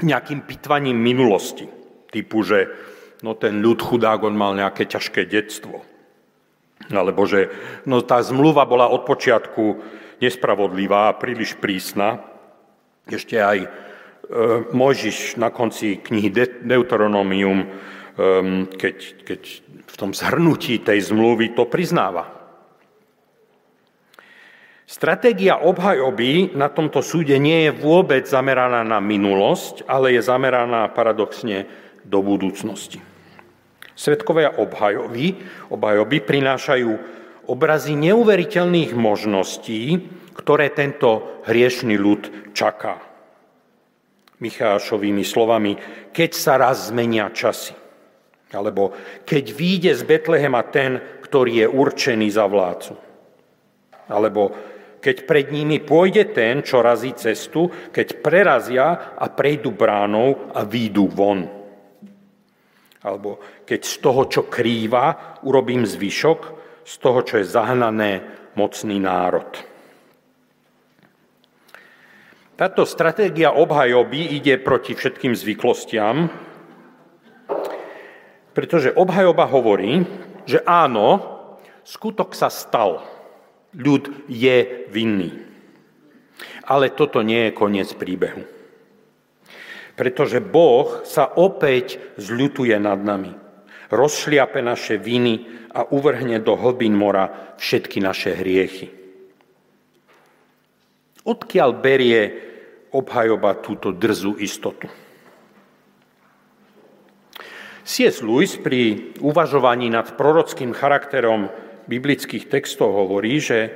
nejakým 0.02 0.42
pitvaním 0.42 0.98
minulosti. 0.98 1.70
Typu, 2.10 2.42
že 2.42 2.68
no 3.22 3.38
ten 3.38 3.62
ľud 3.62 3.78
chudák, 3.78 4.26
on 4.26 4.34
mal 4.34 4.52
nejaké 4.58 4.90
ťažké 4.90 5.30
detstvo. 5.30 5.86
Alebo 6.90 7.22
že 7.22 7.54
no 7.86 8.02
tá 8.02 8.18
zmluva 8.18 8.66
bola 8.66 8.90
od 8.90 9.06
počiatku 9.06 9.78
nespravodlivá 10.18 11.14
a 11.14 11.18
príliš 11.18 11.54
prísna. 11.54 12.18
Ešte 13.06 13.38
aj 13.38 13.58
e, 13.62 13.68
Mojžiš 14.74 15.38
na 15.38 15.54
konci 15.54 16.02
knihy 16.02 16.34
Deuteronomium, 16.66 17.70
keď, 18.76 18.96
keď 19.24 19.40
v 19.88 19.94
tom 19.96 20.12
zhrnutí 20.12 20.80
tej 20.84 21.12
zmluvy 21.12 21.56
to 21.56 21.64
priznáva. 21.68 22.28
Stratégia 24.92 25.56
obhajoby 25.56 26.52
na 26.52 26.68
tomto 26.68 27.00
súde 27.00 27.40
nie 27.40 27.64
je 27.64 27.72
vôbec 27.72 28.28
zameraná 28.28 28.84
na 28.84 29.00
minulosť, 29.00 29.88
ale 29.88 30.12
je 30.12 30.20
zameraná 30.20 30.84
paradoxne 30.92 31.64
do 32.04 32.20
budúcnosti. 32.20 33.00
Svetkovia 33.96 34.52
obhajoby, 34.60 35.40
obhajoby 35.72 36.18
prinášajú 36.20 36.90
obrazy 37.48 37.96
neuveriteľných 37.96 38.92
možností, 38.92 39.96
ktoré 40.36 40.68
tento 40.76 41.40
hriešný 41.48 41.96
ľud 41.96 42.52
čaká. 42.52 43.00
Michášovými 44.44 45.24
slovami, 45.24 45.72
keď 46.12 46.30
sa 46.36 46.60
raz 46.60 46.92
zmenia 46.92 47.32
časy. 47.32 47.81
Alebo 48.52 48.92
keď 49.24 49.44
výjde 49.52 49.92
z 49.96 50.02
Betlehema 50.04 50.62
ten, 50.68 51.00
ktorý 51.24 51.64
je 51.64 51.68
určený 51.68 52.28
za 52.28 52.44
vládcu. 52.44 52.94
Alebo 54.12 54.52
keď 55.02 55.26
pred 55.26 55.50
nimi 55.50 55.82
pôjde 55.82 56.30
ten, 56.30 56.62
čo 56.62 56.84
razí 56.84 57.16
cestu, 57.18 57.66
keď 57.90 58.22
prerazia 58.22 58.86
a 59.18 59.26
prejdu 59.32 59.74
bránou 59.74 60.54
a 60.54 60.62
výjdu 60.62 61.04
von. 61.10 61.40
Alebo 63.02 63.42
keď 63.66 63.80
z 63.82 63.94
toho, 63.98 64.22
čo 64.30 64.42
krýva, 64.46 65.40
urobím 65.42 65.82
zvyšok, 65.82 66.40
z 66.86 66.94
toho, 67.02 67.26
čo 67.26 67.42
je 67.42 67.50
zahnané, 67.50 68.12
mocný 68.54 69.02
národ. 69.02 69.50
Táto 72.54 72.86
stratégia 72.86 73.58
obhajoby 73.58 74.38
ide 74.38 74.54
proti 74.62 74.94
všetkým 74.94 75.34
zvyklostiam, 75.34 76.30
pretože 78.52 78.92
obhajoba 78.92 79.48
hovorí, 79.48 80.04
že 80.44 80.60
áno, 80.64 81.20
skutok 81.84 82.36
sa 82.36 82.52
stal. 82.52 83.04
Ľud 83.72 84.28
je 84.28 84.88
vinný. 84.92 85.32
Ale 86.68 86.92
toto 86.92 87.24
nie 87.24 87.48
je 87.48 87.56
koniec 87.56 87.88
príbehu. 87.96 88.44
Pretože 89.96 90.44
Boh 90.44 91.04
sa 91.08 91.28
opäť 91.28 92.00
zľutuje 92.20 92.76
nad 92.76 93.00
nami. 93.00 93.32
Rozšliape 93.92 94.60
naše 94.64 94.96
viny 94.96 95.68
a 95.72 95.88
uvrhne 95.88 96.40
do 96.40 96.56
hlbín 96.56 96.96
mora 96.96 97.56
všetky 97.56 98.00
naše 98.00 98.36
hriechy. 98.36 98.88
Odkiaľ 101.22 101.70
berie 101.76 102.20
obhajoba 102.92 103.56
túto 103.60 103.92
drzú 103.92 104.36
istotu? 104.36 104.88
C.S. 107.82 108.22
Lewis 108.22 108.54
pri 108.62 109.14
uvažovaní 109.18 109.90
nad 109.90 110.14
prorockým 110.14 110.70
charakterom 110.70 111.50
biblických 111.90 112.46
textov 112.46 112.94
hovorí, 112.94 113.42
že 113.42 113.74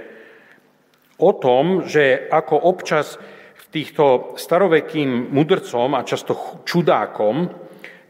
o 1.19 1.35
tom, 1.35 1.83
že 1.83 2.31
ako 2.31 2.55
občas 2.71 3.19
týchto 3.77 4.39
starovekým 4.41 5.35
mudrcom 5.35 5.93
a 5.99 6.07
často 6.07 6.63
čudákom 6.65 7.51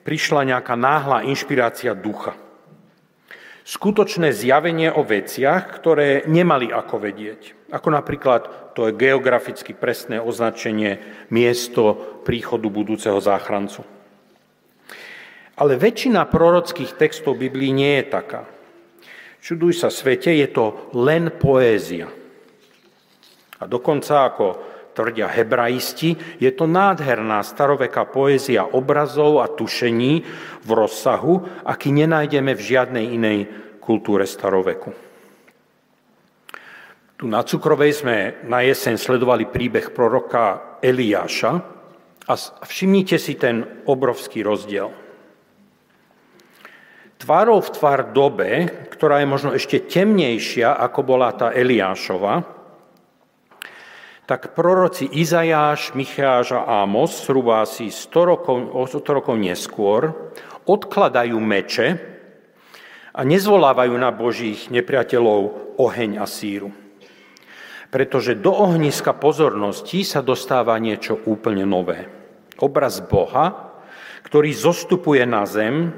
prišla 0.07 0.47
nejaká 0.47 0.79
náhla 0.79 1.27
inšpirácia 1.27 1.97
ducha. 1.97 2.39
Skutočné 3.67 4.31
zjavenie 4.31 4.95
o 4.95 5.03
veciach, 5.03 5.75
ktoré 5.75 6.23
nemali 6.31 6.71
ako 6.71 7.03
vedieť. 7.03 7.67
Ako 7.75 7.91
napríklad 7.91 8.71
to 8.79 8.87
je 8.87 8.95
geograficky 8.95 9.75
presné 9.75 10.23
označenie 10.23 11.03
miesto 11.35 11.99
príchodu 12.23 12.71
budúceho 12.71 13.19
záchrancu. 13.19 13.96
Ale 15.57 15.81
väčšina 15.81 16.29
prorockých 16.29 17.01
textov 17.01 17.41
Biblii 17.41 17.73
nie 17.73 17.93
je 18.01 18.05
taká. 18.13 18.45
Čuduj 19.41 19.79
sa 19.79 19.89
svete, 19.89 20.29
je 20.37 20.49
to 20.53 20.93
len 20.93 21.33
poézia. 21.33 22.13
A 23.57 23.65
dokonca, 23.65 24.29
ako 24.29 24.47
tvrdia 24.93 25.33
hebraisti, 25.33 26.13
je 26.37 26.51
to 26.53 26.69
nádherná 26.69 27.41
staroveká 27.41 28.05
poézia 28.05 28.69
obrazov 28.69 29.41
a 29.41 29.49
tušení 29.49 30.13
v 30.61 30.71
rozsahu, 30.73 31.65
aký 31.65 31.89
nenájdeme 31.89 32.53
v 32.53 32.67
žiadnej 32.67 33.07
inej 33.17 33.39
kultúre 33.81 34.29
staroveku. 34.29 34.93
Tu 37.17 37.25
na 37.25 37.41
Cukrovej 37.41 37.97
sme 37.97 38.17
na 38.45 38.61
jeseň 38.61 39.01
sledovali 39.01 39.49
príbeh 39.49 39.89
proroka 39.97 40.77
Eliáša 40.85 41.53
a 42.29 42.35
všimnite 42.69 43.17
si 43.17 43.41
ten 43.41 43.65
obrovský 43.89 44.45
rozdiel 44.45 45.06
tvárou 47.17 47.61
v 47.65 47.73
tvár 47.73 48.01
dobe, 48.13 48.69
ktorá 48.93 49.21
je 49.21 49.29
možno 49.29 49.51
ešte 49.57 49.85
temnejšia, 49.85 50.77
ako 50.77 51.01
bola 51.05 51.33
tá 51.33 51.53
Eliášova, 51.53 52.57
tak 54.27 54.59
proroci 54.59 55.07
Izajáš, 55.07 55.95
Micháš 55.95 56.59
a 56.59 56.83
Amos, 56.83 57.15
zhruba 57.23 57.63
asi 57.63 57.95
100 57.95 58.11
rokov, 58.27 58.57
100 58.91 59.19
rokov 59.23 59.39
neskôr, 59.39 60.11
odkladajú 60.67 61.39
meče 61.39 61.89
a 63.15 63.23
nezvolávajú 63.23 63.95
na 63.95 64.11
božích 64.11 64.67
nepriateľov 64.75 65.79
oheň 65.79 66.19
a 66.19 66.27
síru. 66.27 66.75
Pretože 67.87 68.35
do 68.35 68.51
ohniska 68.51 69.15
pozornosti 69.15 70.03
sa 70.03 70.27
dostáva 70.27 70.75
niečo 70.83 71.23
úplne 71.23 71.63
nové. 71.63 72.11
Obraz 72.59 72.99
Boha, 72.99 73.79
ktorý 74.27 74.51
zostupuje 74.51 75.23
na 75.23 75.47
zem 75.47 75.95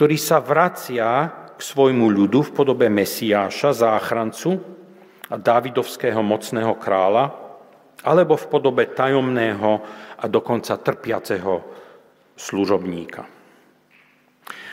ktorý 0.00 0.16
sa 0.16 0.40
vracia 0.40 1.28
k 1.52 1.60
svojmu 1.60 2.08
ľudu 2.08 2.40
v 2.40 2.54
podobe 2.56 2.88
Mesiáša, 2.88 3.84
záchrancu 3.84 4.56
a 5.28 5.36
Dávidovského 5.36 6.24
mocného 6.24 6.72
kráľa, 6.80 7.28
alebo 8.08 8.32
v 8.32 8.48
podobe 8.48 8.88
tajomného 8.96 9.84
a 10.16 10.24
dokonca 10.24 10.80
trpiaceho 10.80 11.60
služobníka. 12.32 13.28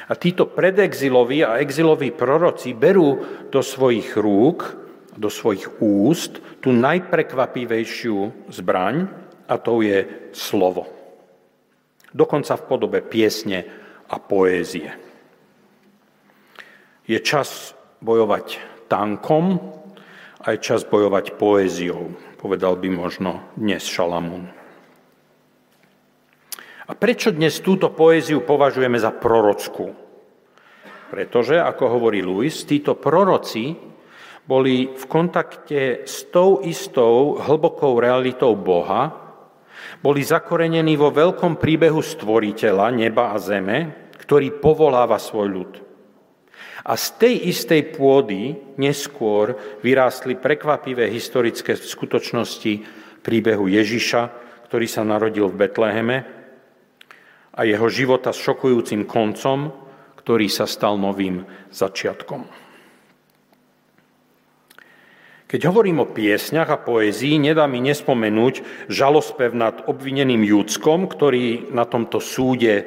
A 0.07 0.13
títo 0.15 0.47
predexiloví 0.47 1.43
a 1.43 1.59
exiloví 1.59 2.15
proroci 2.15 2.71
berú 2.71 3.19
do 3.51 3.59
svojich 3.59 4.15
rúk, 4.15 4.79
do 5.11 5.27
svojich 5.27 5.83
úst 5.83 6.39
tú 6.63 6.71
najprekvapivejšiu 6.71 8.47
zbraň, 8.47 9.11
a 9.43 9.59
to 9.59 9.83
je 9.83 10.31
slovo. 10.31 10.87
Dokonca 12.15 12.55
v 12.55 12.63
podobe 12.63 13.03
piesne 13.03 13.67
a 14.07 14.23
poézie. 14.23 15.07
Je 17.08 17.24
čas 17.24 17.72
bojovať 18.04 18.60
tankom 18.91 19.63
a 20.43 20.52
je 20.52 20.60
čas 20.60 20.84
bojovať 20.84 21.39
poéziou, 21.39 22.12
povedal 22.36 22.76
by 22.76 22.91
možno 22.91 23.48
dnes 23.56 23.88
Šalamún. 23.88 24.52
A 26.88 26.91
prečo 27.00 27.32
dnes 27.32 27.63
túto 27.63 27.96
poéziu 27.96 28.43
považujeme 28.43 29.00
za 29.00 29.15
prorockú? 29.15 29.96
Pretože, 31.08 31.63
ako 31.63 31.96
hovorí 31.96 32.20
Louis, 32.20 32.52
títo 32.67 33.00
proroci 33.00 33.72
boli 34.43 34.91
v 34.91 35.06
kontakte 35.08 36.04
s 36.04 36.28
tou 36.28 36.60
istou 36.60 37.39
hlbokou 37.39 38.04
realitou 38.04 38.52
Boha, 38.60 39.15
boli 40.04 40.28
zakorenení 40.28 41.00
vo 41.00 41.15
veľkom 41.15 41.56
príbehu 41.56 42.04
stvoriteľa 42.04 42.91
neba 42.91 43.32
a 43.32 43.39
zeme, 43.39 44.12
ktorý 44.20 44.60
povoláva 44.60 45.15
svoj 45.15 45.48
ľud. 45.48 45.87
A 46.85 46.93
z 46.93 47.07
tej 47.17 47.33
istej 47.49 47.97
pôdy 47.97 48.53
neskôr 48.77 49.57
vyrástli 49.81 50.37
prekvapivé 50.37 51.09
historické 51.09 51.73
skutočnosti 51.73 52.73
príbehu 53.25 53.65
Ježiša, 53.65 54.21
ktorý 54.69 54.85
sa 54.85 55.01
narodil 55.01 55.49
v 55.49 55.59
Betleheme 55.65 56.17
a 57.57 57.61
jeho 57.65 57.87
života 57.89 58.29
s 58.29 58.43
šokujúcim 58.43 59.09
koncom, 59.09 59.73
ktorý 60.21 60.45
sa 60.51 60.69
stal 60.69 61.01
novým 61.01 61.41
začiatkom. 61.73 62.67
Keď 65.47 65.61
hovorím 65.63 66.03
o 66.03 66.11
piesňach 66.11 66.67
a 66.67 66.83
poézii, 66.83 67.39
nedá 67.39 67.63
mi 67.71 67.79
nespomenúť 67.79 68.85
žalospev 68.91 69.55
nad 69.55 69.79
obvineným 69.87 70.43
Júdskom, 70.43 71.07
ktorý 71.07 71.71
na 71.71 71.87
tomto 71.87 72.19
súde 72.19 72.83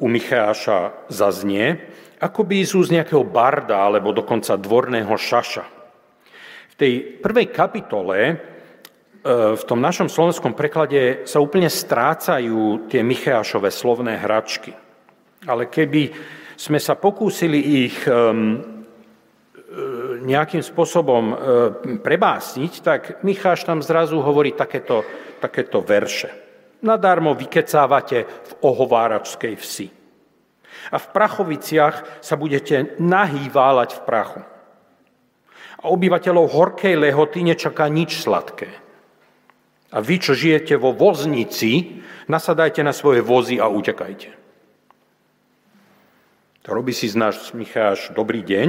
u 0.00 0.08
Micháša 0.08 1.12
zaznie, 1.12 1.76
ako 2.20 2.40
by 2.48 2.64
sú 2.64 2.80
z 2.84 2.96
nejakého 3.00 3.24
barda 3.24 3.76
alebo 3.76 4.12
dokonca 4.12 4.56
dvorného 4.56 5.12
šaša. 5.12 5.64
V 6.72 6.74
tej 6.76 6.92
prvej 7.20 7.48
kapitole 7.52 8.18
e, 8.24 8.34
v 9.56 9.62
tom 9.64 9.80
našom 9.80 10.08
slovenskom 10.08 10.56
preklade 10.56 11.28
sa 11.28 11.40
úplne 11.40 11.68
strácajú 11.68 12.88
tie 12.88 13.00
Michášové 13.04 13.68
slovné 13.72 14.20
hračky. 14.20 14.72
Ale 15.44 15.68
keby 15.68 16.12
sme 16.56 16.80
sa 16.80 16.96
pokúsili 16.96 17.88
ich 17.88 17.96
e, 18.04 18.12
nejakým 20.24 20.64
spôsobom 20.64 21.24
e, 21.32 21.34
prebásniť, 22.00 22.72
tak 22.80 23.00
Micháš 23.20 23.68
tam 23.68 23.84
zrazu 23.84 24.20
hovorí 24.24 24.56
takéto, 24.56 25.04
takéto 25.36 25.84
verše. 25.84 26.32
Nadarmo 26.80 27.36
vykecávate 27.36 28.18
v 28.24 28.52
ohováračskej 28.64 29.54
vsi. 29.56 29.95
A 30.90 30.96
v 30.98 31.06
Prachoviciach 31.10 32.22
sa 32.22 32.34
budete 32.38 32.98
nahý 33.02 33.50
v 33.96 34.00
prachu. 34.06 34.42
A 35.82 35.84
obyvateľov 35.90 36.52
horkej 36.52 36.94
lehoty 36.96 37.42
nečaká 37.46 37.86
nič 37.90 38.22
sladké. 38.22 38.70
A 39.94 40.02
vy, 40.02 40.18
čo 40.18 40.34
žijete 40.34 40.74
vo 40.76 40.90
voznici, 40.90 42.02
nasadajte 42.26 42.82
na 42.82 42.90
svoje 42.90 43.22
vozy 43.22 43.62
a 43.62 43.70
utekajte. 43.70 44.34
To 46.66 46.74
robí 46.74 46.90
si 46.90 47.06
z 47.06 47.14
náš 47.14 47.54
Micháš 47.54 48.10
dobrý 48.10 48.42
deň, 48.42 48.68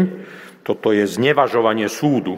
toto 0.62 0.94
je 0.94 1.10
znevažovanie 1.10 1.90
súdu. 1.90 2.38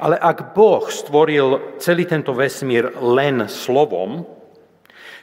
Ale 0.00 0.16
ak 0.16 0.56
Boh 0.56 0.88
stvoril 0.88 1.76
celý 1.82 2.08
tento 2.08 2.32
vesmír 2.32 2.88
len 3.02 3.44
slovom, 3.50 4.24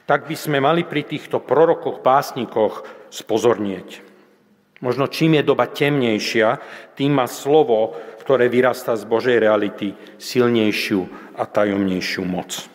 tak 0.05 0.29
by 0.29 0.35
sme 0.37 0.61
mali 0.61 0.85
pri 0.85 1.05
týchto 1.05 1.41
prorokoch, 1.41 2.05
básnikoch 2.05 2.85
spozornieť. 3.09 4.05
Možno 4.85 5.09
čím 5.09 5.41
je 5.41 5.43
doba 5.45 5.65
temnejšia, 5.65 6.61
tým 6.93 7.17
má 7.17 7.25
slovo, 7.25 7.97
ktoré 8.21 8.49
vyrastá 8.49 8.93
z 8.93 9.05
Božej 9.05 9.37
reality, 9.41 9.93
silnejšiu 10.21 11.01
a 11.37 11.43
tajomnejšiu 11.45 12.23
moc. 12.25 12.69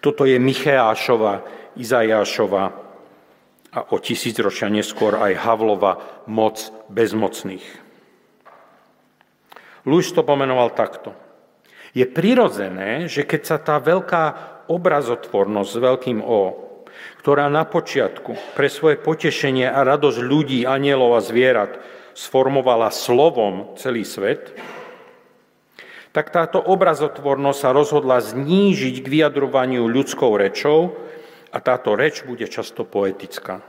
Toto 0.00 0.24
je 0.24 0.40
Micheášova, 0.40 1.44
Izajášova 1.78 2.64
a 3.70 3.80
o 3.94 3.96
tisícročia 4.02 4.66
neskôr 4.66 5.14
aj 5.14 5.38
Havlova 5.46 6.24
moc 6.26 6.58
bezmocných. 6.90 7.62
Luis 9.86 10.10
to 10.10 10.26
pomenoval 10.26 10.74
takto. 10.74 11.14
Je 11.94 12.06
prirodzené, 12.06 13.06
že 13.06 13.26
keď 13.26 13.42
sa 13.42 13.56
tá 13.58 13.78
veľká 13.78 14.49
obrazotvornosť 14.70 15.70
s 15.74 15.82
veľkým 15.82 16.18
O, 16.22 16.70
ktorá 17.18 17.50
na 17.50 17.66
počiatku 17.66 18.54
pre 18.54 18.70
svoje 18.70 18.96
potešenie 19.02 19.66
a 19.66 19.82
radosť 19.82 20.22
ľudí, 20.22 20.62
anielov 20.62 21.18
a 21.18 21.20
zvierat 21.20 21.82
sformovala 22.14 22.94
slovom 22.94 23.74
celý 23.74 24.06
svet, 24.06 24.54
tak 26.10 26.34
táto 26.34 26.58
obrazotvornosť 26.58 27.58
sa 27.58 27.70
rozhodla 27.70 28.18
znížiť 28.18 28.94
k 29.02 29.06
vyjadrovaniu 29.06 29.86
ľudskou 29.86 30.34
rečou 30.34 30.94
a 31.54 31.58
táto 31.62 31.94
reč 31.94 32.26
bude 32.26 32.46
často 32.50 32.82
poetická. 32.82 33.62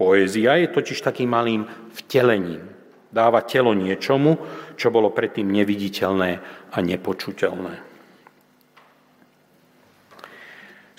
Poézia 0.00 0.56
je 0.56 0.72
totiž 0.72 1.04
takým 1.04 1.28
malým 1.28 1.68
vtelením. 1.92 2.64
Dáva 3.12 3.44
telo 3.44 3.76
niečomu, 3.76 4.40
čo 4.80 4.88
bolo 4.88 5.12
predtým 5.12 5.44
neviditeľné 5.50 6.30
a 6.72 6.76
nepočuteľné. 6.80 7.89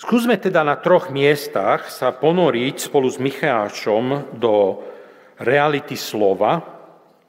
Skúsme 0.02 0.34
teda 0.34 0.66
na 0.66 0.74
troch 0.74 1.14
miestach 1.14 1.86
sa 1.86 2.10
ponoriť 2.10 2.90
spolu 2.90 3.06
s 3.06 3.22
Michášom 3.22 4.34
do 4.34 4.82
reality 5.38 5.94
slova, 5.94 6.58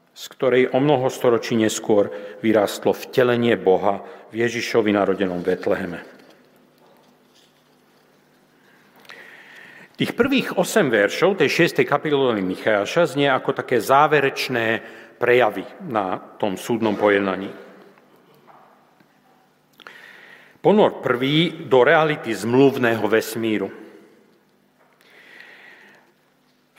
z 0.10 0.24
ktorej 0.34 0.74
o 0.74 0.82
mnoho 0.82 1.06
storočí 1.06 1.54
neskôr 1.54 2.10
vyrástlo 2.42 2.98
vtelenie 2.98 3.62
Boha 3.62 4.02
v 4.34 4.42
Ježišovi 4.42 4.90
narodenom 4.90 5.46
Betleheme. 5.46 6.02
Tých 9.94 10.18
prvých 10.18 10.58
8 10.58 10.90
veršov 10.90 11.46
tej 11.46 11.70
6. 11.70 11.86
kapitoly 11.86 12.42
Micháša 12.42 13.06
znie 13.06 13.30
ako 13.30 13.54
také 13.54 13.78
záverečné 13.78 14.82
prejavy 15.22 15.62
na 15.86 16.18
tom 16.42 16.58
súdnom 16.58 16.98
pojednaní. 16.98 17.54
Ponor 20.64 21.04
prvý 21.04 21.68
do 21.68 21.84
reality 21.84 22.32
zmluvného 22.32 23.04
vesmíru. 23.12 23.68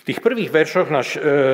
V 0.00 0.02
tých 0.08 0.24
prvých 0.24 0.48
veršoch 0.48 0.88
na 0.88 1.04
e, 1.04 1.08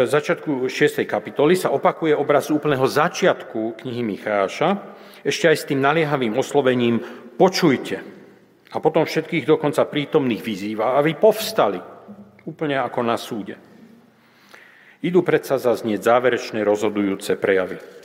začiatku 0.07 0.71
6. 0.71 1.03
kapitoly 1.11 1.59
sa 1.59 1.75
opakuje 1.75 2.15
obraz 2.15 2.47
úplného 2.55 2.87
začiatku 2.87 3.83
knihy 3.83 4.07
Micháša, 4.07 4.69
ešte 5.27 5.51
aj 5.51 5.57
s 5.59 5.67
tým 5.67 5.83
naliehavým 5.83 6.39
oslovením 6.39 7.03
počujte. 7.35 7.99
A 8.71 8.79
potom 8.79 9.03
všetkých 9.03 9.51
dokonca 9.51 9.91
prítomných 9.91 10.43
vyzýva, 10.47 11.03
aby 11.03 11.19
povstali, 11.19 11.83
úplne 12.47 12.79
ako 12.79 13.01
na 13.03 13.19
súde. 13.19 13.59
Idú 15.03 15.27
predsa 15.27 15.59
zaznieť 15.59 16.07
záverečné 16.07 16.63
rozhodujúce 16.63 17.35
prejavy. 17.35 18.00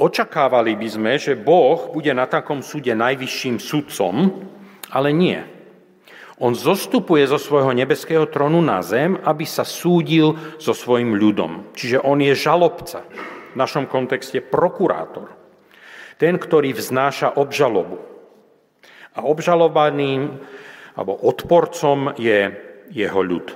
Očakávali 0.00 0.80
by 0.80 0.88
sme, 0.88 1.12
že 1.20 1.36
Boh 1.36 1.92
bude 1.92 2.08
na 2.16 2.24
takom 2.24 2.64
súde 2.64 2.96
najvyšším 2.96 3.60
sudcom, 3.60 4.32
ale 4.88 5.12
nie. 5.12 5.36
On 6.40 6.56
zostupuje 6.56 7.28
zo 7.28 7.36
svojho 7.36 7.76
nebeského 7.76 8.24
tronu 8.32 8.64
na 8.64 8.80
zem, 8.80 9.20
aby 9.20 9.44
sa 9.44 9.60
súdil 9.60 10.56
so 10.56 10.72
svojim 10.72 11.12
ľudom. 11.20 11.68
Čiže 11.76 12.00
on 12.00 12.16
je 12.24 12.32
žalobca, 12.32 13.04
v 13.52 13.54
našom 13.60 13.84
kontexte 13.84 14.40
prokurátor. 14.40 15.36
Ten, 16.16 16.40
ktorý 16.40 16.72
vznáša 16.72 17.36
obžalobu. 17.36 18.00
A 19.12 19.20
obžalovaným 19.20 20.40
alebo 20.96 21.12
odporcom 21.28 22.16
je 22.16 22.56
jeho 22.88 23.20
ľud. 23.20 23.52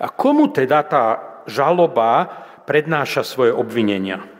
A 0.00 0.08
komu 0.08 0.48
teda 0.48 0.80
tá 0.88 1.04
žaloba 1.44 2.24
prednáša 2.64 3.20
svoje 3.20 3.52
obvinenia? 3.52 4.33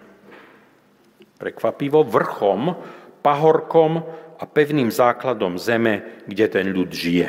Prekvapivo 1.35 2.07
vrchom, 2.07 2.75
pahorkom 3.25 3.93
a 4.39 4.45
pevným 4.45 4.93
základom 4.93 5.59
zeme, 5.59 6.25
kde 6.29 6.47
ten 6.51 6.67
ľud 6.71 6.91
žije. 6.93 7.29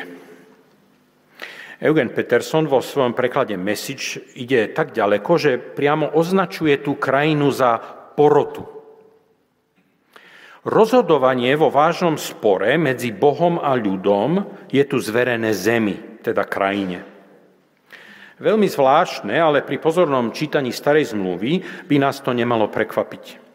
Eugen 1.76 2.08
Peterson 2.08 2.64
vo 2.64 2.80
svojom 2.80 3.12
preklade 3.12 3.52
Message 3.60 4.32
ide 4.32 4.72
tak 4.72 4.96
ďaleko, 4.96 5.32
že 5.36 5.60
priamo 5.60 6.16
označuje 6.16 6.80
tú 6.80 6.96
krajinu 6.96 7.52
za 7.52 7.76
porotu. 8.16 8.64
Rozhodovanie 10.66 11.54
vo 11.54 11.70
vážnom 11.70 12.18
spore 12.18 12.74
medzi 12.80 13.14
Bohom 13.14 13.60
a 13.60 13.76
ľudom 13.76 14.66
je 14.66 14.82
tu 14.88 14.98
zverené 14.98 15.54
zemi, 15.54 16.18
teda 16.24 16.42
krajine. 16.42 17.06
Veľmi 18.36 18.66
zvláštne, 18.68 19.32
ale 19.36 19.62
pri 19.62 19.78
pozornom 19.78 20.34
čítaní 20.34 20.74
starej 20.74 21.14
zmluvy 21.14 21.62
by 21.86 21.96
nás 22.02 22.18
to 22.18 22.34
nemalo 22.34 22.66
prekvapiť. 22.68 23.45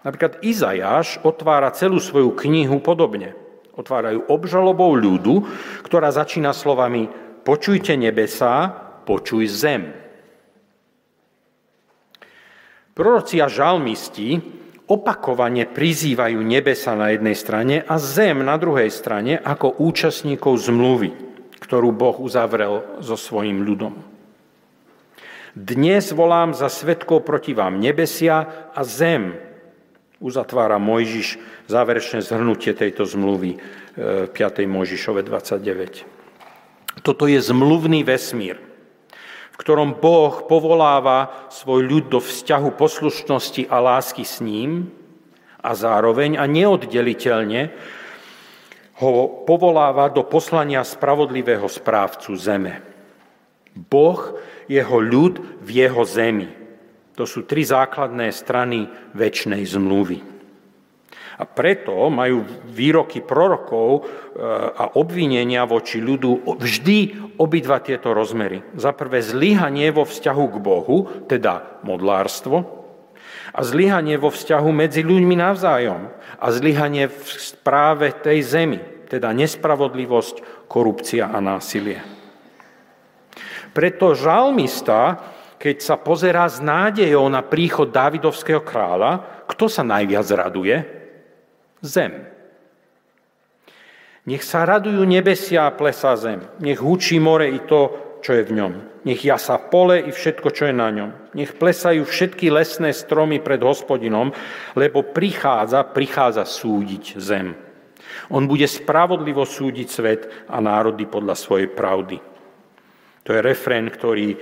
Napríklad 0.00 0.40
Izajáš 0.40 1.20
otvára 1.20 1.68
celú 1.76 2.00
svoju 2.00 2.32
knihu 2.32 2.80
podobne. 2.80 3.36
Otvárajú 3.76 4.24
obžalobou 4.32 4.96
ľudu, 4.96 5.44
ktorá 5.84 6.08
začína 6.08 6.56
slovami 6.56 7.08
počujte 7.44 7.96
nebesá, 7.96 8.72
počuj 9.04 9.48
zem. 9.48 9.92
Proroci 12.96 13.40
a 13.40 13.48
žalmisti 13.48 14.40
opakovane 14.90 15.70
prizývajú 15.70 16.42
nebesa 16.42 16.98
na 16.98 17.14
jednej 17.14 17.36
strane 17.38 17.76
a 17.80 17.96
zem 17.96 18.42
na 18.42 18.58
druhej 18.58 18.90
strane 18.90 19.38
ako 19.38 19.78
účastníkov 19.78 20.58
zmluvy, 20.66 21.14
ktorú 21.62 21.94
Boh 21.94 22.16
uzavrel 22.18 23.00
so 23.04 23.14
svojim 23.14 23.62
ľudom. 23.62 23.94
Dnes 25.54 26.10
volám 26.14 26.54
za 26.54 26.70
svetkov 26.70 27.26
proti 27.26 27.54
vám 27.54 27.78
nebesia 27.78 28.70
a 28.70 28.80
zem, 28.86 29.49
uzatvára 30.20 30.76
Mojžiš 30.76 31.40
záverečné 31.66 32.20
zhrnutie 32.20 32.76
tejto 32.76 33.08
zmluvy 33.08 33.56
5. 33.96 34.36
E, 34.36 34.68
Mojžišove 34.68 35.24
29. 35.24 37.00
Toto 37.00 37.24
je 37.24 37.40
zmluvný 37.40 38.04
vesmír, 38.04 38.60
v 39.50 39.56
ktorom 39.56 39.96
Boh 39.96 40.44
povoláva 40.44 41.48
svoj 41.48 41.88
ľud 41.88 42.04
do 42.12 42.20
vzťahu 42.20 42.76
poslušnosti 42.76 43.64
a 43.72 43.80
lásky 43.80 44.28
s 44.28 44.44
ním 44.44 44.92
a 45.64 45.72
zároveň 45.72 46.36
a 46.36 46.44
neoddeliteľne 46.44 47.72
ho 49.00 49.12
povoláva 49.48 50.12
do 50.12 50.20
poslania 50.20 50.84
spravodlivého 50.84 51.64
správcu 51.64 52.36
zeme. 52.36 52.84
Boh, 53.72 54.36
jeho 54.68 55.00
ľud 55.00 55.40
v 55.64 55.68
jeho 55.88 56.04
zemi. 56.04 56.59
To 57.18 57.24
sú 57.26 57.44
tri 57.44 57.66
základné 57.66 58.30
strany 58.30 58.86
väčšnej 59.16 59.62
zmluvy. 59.66 60.18
A 61.40 61.48
preto 61.48 62.12
majú 62.12 62.44
výroky 62.68 63.24
prorokov 63.24 63.88
e, 63.96 64.00
a 64.76 65.00
obvinenia 65.00 65.64
voči 65.64 65.96
ľudu 65.96 66.60
vždy 66.60 66.98
obidva 67.40 67.80
tieto 67.80 68.12
rozmery. 68.12 68.60
Za 68.76 68.92
prvé 68.92 69.24
zlyhanie 69.24 69.88
vo 69.88 70.04
vzťahu 70.04 70.44
k 70.52 70.56
Bohu, 70.60 71.08
teda 71.24 71.80
modlárstvo, 71.80 72.80
a 73.50 73.60
zlyhanie 73.66 74.20
vo 74.20 74.30
vzťahu 74.30 74.70
medzi 74.70 75.02
ľuďmi 75.02 75.34
navzájom 75.34 76.12
a 76.38 76.46
zlyhanie 76.54 77.10
v 77.10 77.24
správe 77.34 78.14
tej 78.14 78.46
zemi, 78.46 78.80
teda 79.10 79.34
nespravodlivosť, 79.34 80.68
korupcia 80.70 81.34
a 81.34 81.38
násilie. 81.42 81.98
Preto 83.74 84.14
žalmista 84.14 85.18
keď 85.60 85.76
sa 85.84 86.00
pozerá 86.00 86.48
s 86.48 86.56
nádejou 86.64 87.28
na 87.28 87.44
príchod 87.44 87.92
Dávidovského 87.92 88.64
kráľa, 88.64 89.44
kto 89.44 89.68
sa 89.68 89.84
najviac 89.84 90.24
raduje? 90.32 90.76
Zem. 91.84 92.24
Nech 94.24 94.40
sa 94.40 94.64
radujú 94.64 95.04
nebesia 95.04 95.68
a 95.68 95.76
plesá 95.76 96.16
zem. 96.16 96.40
Nech 96.64 96.80
hučí 96.80 97.20
more 97.20 97.44
i 97.44 97.60
to, 97.68 97.92
čo 98.24 98.40
je 98.40 98.48
v 98.48 98.56
ňom. 98.56 98.72
Nech 99.04 99.20
jasa 99.20 99.60
pole 99.60 100.00
i 100.00 100.08
všetko, 100.08 100.48
čo 100.48 100.68
je 100.68 100.74
na 100.76 100.88
ňom. 100.88 101.36
Nech 101.36 101.52
plesajú 101.52 102.08
všetky 102.08 102.48
lesné 102.48 102.96
stromy 102.96 103.40
pred 103.44 103.60
hospodinom, 103.60 104.32
lebo 104.76 105.12
prichádza, 105.12 105.84
prichádza 105.92 106.48
súdiť 106.48 107.20
zem. 107.20 107.52
On 108.32 108.48
bude 108.48 108.64
spravodlivo 108.64 109.44
súdiť 109.44 109.88
svet 109.88 110.22
a 110.48 110.56
národy 110.60 111.04
podľa 111.04 111.36
svojej 111.36 111.68
pravdy. 111.68 112.30
To 113.24 113.36
je 113.36 113.40
refrén, 113.44 113.86
ktorý 113.92 114.36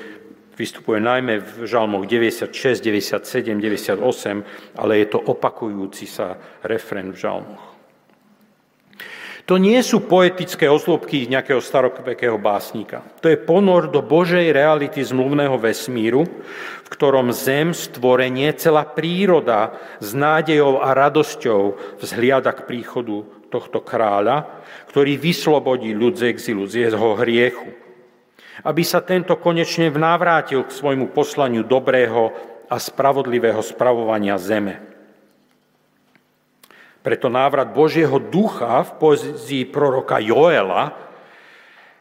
vystupuje 0.58 0.98
najmä 0.98 1.38
v 1.38 1.70
žalmoch 1.70 2.10
96, 2.10 2.50
97, 2.82 3.62
98, 3.62 4.42
ale 4.74 4.92
je 4.98 5.06
to 5.06 5.22
opakujúci 5.22 6.10
sa 6.10 6.34
refrén 6.66 7.14
v 7.14 7.18
žalmoch. 7.22 7.78
To 9.48 9.56
nie 9.56 9.80
sú 9.80 10.04
poetické 10.04 10.68
ozlobky 10.68 11.24
nejakého 11.24 11.64
starokvekého 11.64 12.36
básnika. 12.36 13.00
To 13.24 13.32
je 13.32 13.40
ponor 13.40 13.88
do 13.88 14.04
Božej 14.04 14.52
reality 14.52 15.00
zmluvného 15.00 15.56
vesmíru, 15.56 16.28
v 16.84 16.88
ktorom 16.92 17.32
zem, 17.32 17.72
stvorenie, 17.72 18.52
celá 18.60 18.84
príroda 18.84 19.72
s 20.04 20.12
nádejou 20.12 20.84
a 20.84 20.92
radosťou 20.92 21.96
vzhliada 21.96 22.52
k 22.52 22.68
príchodu 22.68 23.24
tohto 23.48 23.80
kráľa, 23.80 24.44
ktorý 24.92 25.16
vyslobodí 25.16 25.96
ľud 25.96 26.20
z 26.20 26.28
exilu, 26.28 26.68
z 26.68 26.92
jeho 26.92 27.16
hriechu. 27.16 27.87
Aby 28.66 28.82
sa 28.82 28.98
tento 28.98 29.38
konečne 29.38 29.90
vnávrátil 29.90 30.66
k 30.66 30.74
svojmu 30.74 31.14
poslaniu 31.14 31.62
dobrého 31.62 32.34
a 32.66 32.76
spravodlivého 32.76 33.62
spravovania 33.62 34.34
zeme. 34.36 34.82
Preto 37.00 37.30
návrat 37.30 37.70
Božieho 37.70 38.18
ducha 38.18 38.84
v 38.84 38.92
pozícii 38.98 39.62
proroka 39.70 40.18
Joela 40.18 40.92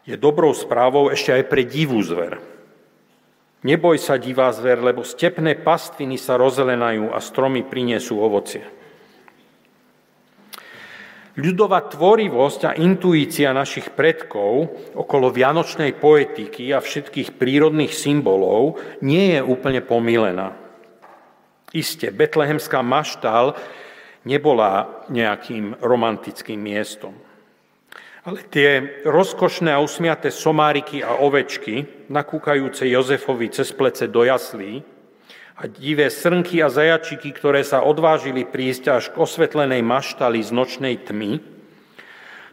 je 0.03 0.18
dobrou 0.18 0.51
správou 0.51 1.14
ešte 1.14 1.32
aj 1.32 1.43
pre 1.47 1.64
divú 1.64 2.01
zver. 2.01 2.41
Neboj 3.66 3.97
sa, 3.97 4.22
divá 4.22 4.53
zver, 4.53 4.80
lebo 4.80 5.01
stepné 5.01 5.58
pastviny 5.60 6.16
sa 6.16 6.38
rozelenajú 6.38 7.10
a 7.12 7.20
stromy 7.20 7.66
priniesú 7.66 8.22
ovocie. 8.22 8.64
Ľudová 11.38 11.86
tvorivosť 11.94 12.62
a 12.66 12.72
intuícia 12.82 13.54
našich 13.54 13.94
predkov 13.94 14.74
okolo 14.98 15.30
vianočnej 15.30 15.94
poetiky 15.94 16.74
a 16.74 16.82
všetkých 16.82 17.38
prírodných 17.38 17.94
symbolov 17.94 18.82
nie 19.06 19.38
je 19.38 19.42
úplne 19.46 19.86
pomílená. 19.86 20.58
Isté, 21.78 22.10
betlehemská 22.10 22.82
maštal 22.82 23.54
nebola 24.26 25.06
nejakým 25.14 25.78
romantickým 25.78 26.58
miestom. 26.58 27.14
Ale 28.26 28.42
tie 28.50 29.04
rozkošné 29.06 29.72
a 29.72 29.80
usmiaté 29.80 30.34
somáriky 30.34 31.06
a 31.06 31.22
ovečky, 31.22 32.10
nakúkajúce 32.10 32.90
Jozefovi 32.90 33.54
cez 33.54 33.70
plece 33.78 34.10
do 34.10 34.26
jaslí, 34.26 34.84
a 35.58 35.66
divé 35.66 36.14
srnky 36.14 36.62
a 36.62 36.70
zajačiky, 36.70 37.34
ktoré 37.34 37.66
sa 37.66 37.82
odvážili 37.82 38.45
prísť 38.45 38.84
až 38.93 39.03
k 39.10 39.18
osvetlenej 39.18 39.82
maštali 39.82 40.38
z 40.45 40.53
nočnej 40.53 40.95
tmy, 41.01 41.41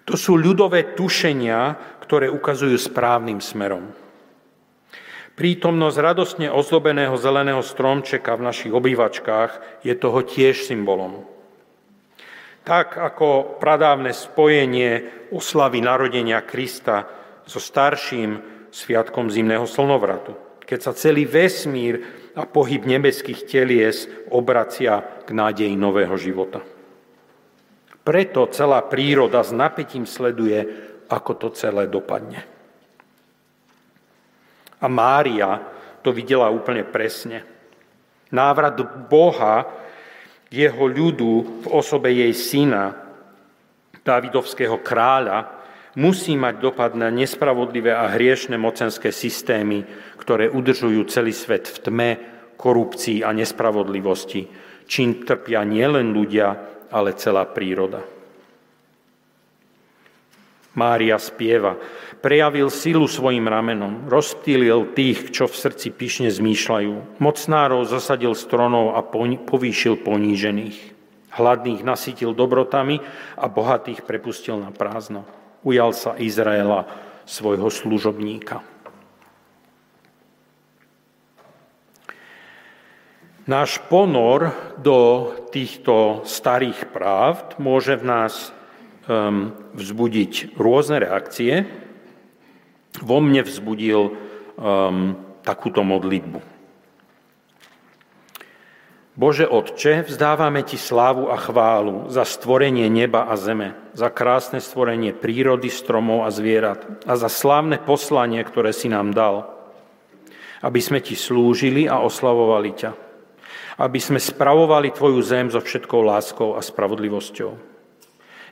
to 0.05 0.17
sú 0.17 0.37
ľudové 0.37 0.97
tušenia, 0.97 1.77
ktoré 2.01 2.29
ukazujú 2.33 2.77
správnym 2.77 3.41
smerom. 3.41 3.93
Prítomnosť 5.35 5.99
radostne 5.99 6.49
ozlobeného 6.53 7.17
zeleného 7.19 7.61
stromčeka 7.61 8.39
v 8.39 8.47
našich 8.47 8.73
obývačkách 8.73 9.83
je 9.83 9.93
toho 9.97 10.21
tiež 10.23 10.65
symbolom. 10.65 11.27
Tak 12.65 12.97
ako 12.97 13.61
pradávne 13.61 14.17
spojenie 14.17 15.05
oslavy 15.35 15.85
narodenia 15.85 16.41
Krista 16.41 17.05
so 17.45 17.61
starším 17.61 18.41
sviatkom 18.73 19.29
zimného 19.29 19.69
slnovratu, 19.69 20.33
keď 20.65 20.79
sa 20.81 20.93
celý 20.97 21.29
vesmír 21.29 22.24
a 22.35 22.43
pohyb 22.47 22.83
nebeských 22.83 23.47
telies 23.47 24.11
obracia 24.35 25.23
k 25.23 25.29
nádeji 25.31 25.75
nového 25.79 26.15
života. 26.19 26.61
Preto 28.05 28.51
celá 28.53 28.85
príroda 28.85 29.41
s 29.41 29.55
napätím 29.55 30.05
sleduje, 30.05 30.61
ako 31.09 31.33
to 31.41 31.49
celé 31.57 31.89
dopadne. 31.89 32.45
A 34.83 34.87
Mária 34.91 35.57
to 36.05 36.13
videla 36.13 36.53
úplne 36.53 36.85
presne. 36.85 37.41
Návrat 38.29 38.77
Boha 39.09 39.65
jeho 40.53 40.85
ľudu 40.85 41.65
v 41.65 41.67
osobe 41.73 42.13
jej 42.13 42.35
syna, 42.37 42.93
Davidovského 44.05 44.85
kráľa, 44.85 45.65
musí 45.97 46.37
mať 46.37 46.55
dopad 46.61 46.93
na 46.99 47.09
nespravodlivé 47.09 47.95
a 47.95 48.11
hriešne 48.13 48.61
mocenské 48.61 49.09
systémy, 49.09 49.87
ktoré 50.25 50.49
udržujú 50.49 51.05
celý 51.13 51.37
svet 51.37 51.69
v 51.69 51.79
tme, 51.85 52.11
korupcii 52.57 53.21
a 53.21 53.37
nespravodlivosti, 53.37 54.49
čím 54.89 55.29
trpia 55.29 55.69
nielen 55.69 56.17
ľudia, 56.17 56.49
ale 56.89 57.13
celá 57.21 57.45
príroda. 57.45 58.01
Mária 60.75 61.15
spieva, 61.23 61.79
prejavil 62.19 62.67
silu 62.67 63.07
svojim 63.07 63.47
ramenom, 63.47 64.11
rozptýlil 64.11 64.97
tých, 64.97 65.31
čo 65.31 65.47
v 65.47 65.55
srdci 65.55 65.95
pyšne 65.95 66.35
zmýšľajú. 66.35 67.23
Mocnárov 67.23 67.87
zasadil 67.87 68.35
stronov 68.35 68.99
a 68.99 69.01
povýšil 69.45 70.03
ponížených. 70.03 70.97
Hladných 71.35 71.87
nasytil 71.87 72.35
dobrotami 72.35 72.99
a 73.39 73.47
bohatých 73.47 74.03
prepustil 74.03 74.59
na 74.59 74.75
prázdno. 74.75 75.23
Ujal 75.63 75.95
sa 75.95 76.19
Izraela 76.19 76.91
svojho 77.23 77.71
služobníka. 77.71 78.74
Náš 83.45 83.77
ponor 83.93 84.57
do 84.81 85.29
týchto 85.53 86.25
starých 86.25 86.89
práv 86.89 87.61
môže 87.61 87.93
v 88.01 88.05
nás 88.09 88.57
um, 89.05 89.53
vzbudiť 89.77 90.57
rôzne 90.57 91.05
reakcie. 91.05 91.69
Vo 93.05 93.21
mne 93.21 93.45
vzbudil 93.45 94.01
um, 94.01 95.13
takúto 95.45 95.85
modlitbu. 95.85 96.41
Bože 99.13 99.45
Otče, 99.45 100.09
vzdávame 100.09 100.65
Ti 100.65 100.81
slávu 100.81 101.29
a 101.29 101.37
chválu 101.37 102.09
za 102.09 102.25
stvorenie 102.25 102.89
neba 102.89 103.29
a 103.29 103.37
zeme, 103.37 103.77
za 103.93 104.09
krásne 104.09 104.57
stvorenie 104.57 105.13
prírody, 105.13 105.69
stromov 105.69 106.25
a 106.25 106.33
zvierat 106.33 107.05
a 107.05 107.13
za 107.21 107.29
slávne 107.29 107.77
poslanie, 107.77 108.41
ktoré 108.41 108.73
si 108.73 108.89
nám 108.89 109.13
dal, 109.13 109.53
aby 110.65 110.81
sme 110.81 111.05
Ti 111.05 111.13
slúžili 111.13 111.85
a 111.85 112.01
oslavovali 112.01 112.73
ťa, 112.73 113.04
aby 113.79 113.99
sme 113.99 114.23
spravovali 114.23 114.95
Tvoju 114.95 115.21
zem 115.25 115.51
so 115.51 115.59
všetkou 115.59 116.01
láskou 116.03 116.55
a 116.55 116.63
spravodlivosťou. 116.63 117.51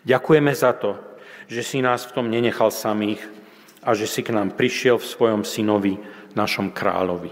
Ďakujeme 0.03 0.53
za 0.55 0.75
to, 0.75 0.99
že 1.47 1.63
si 1.63 1.79
nás 1.79 2.03
v 2.03 2.15
tom 2.15 2.27
nenechal 2.27 2.75
samých 2.75 3.23
a 3.83 3.95
že 3.95 4.11
si 4.11 4.27
k 4.27 4.35
nám 4.35 4.55
prišiel 4.59 4.99
v 4.99 5.07
svojom 5.07 5.43
synovi, 5.47 5.99
našom 6.33 6.73
kráľovi. 6.73 7.31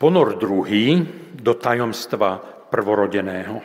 Ponor 0.00 0.40
druhý 0.40 1.04
do 1.36 1.52
tajomstva 1.54 2.40
prvorodeného. 2.72 3.60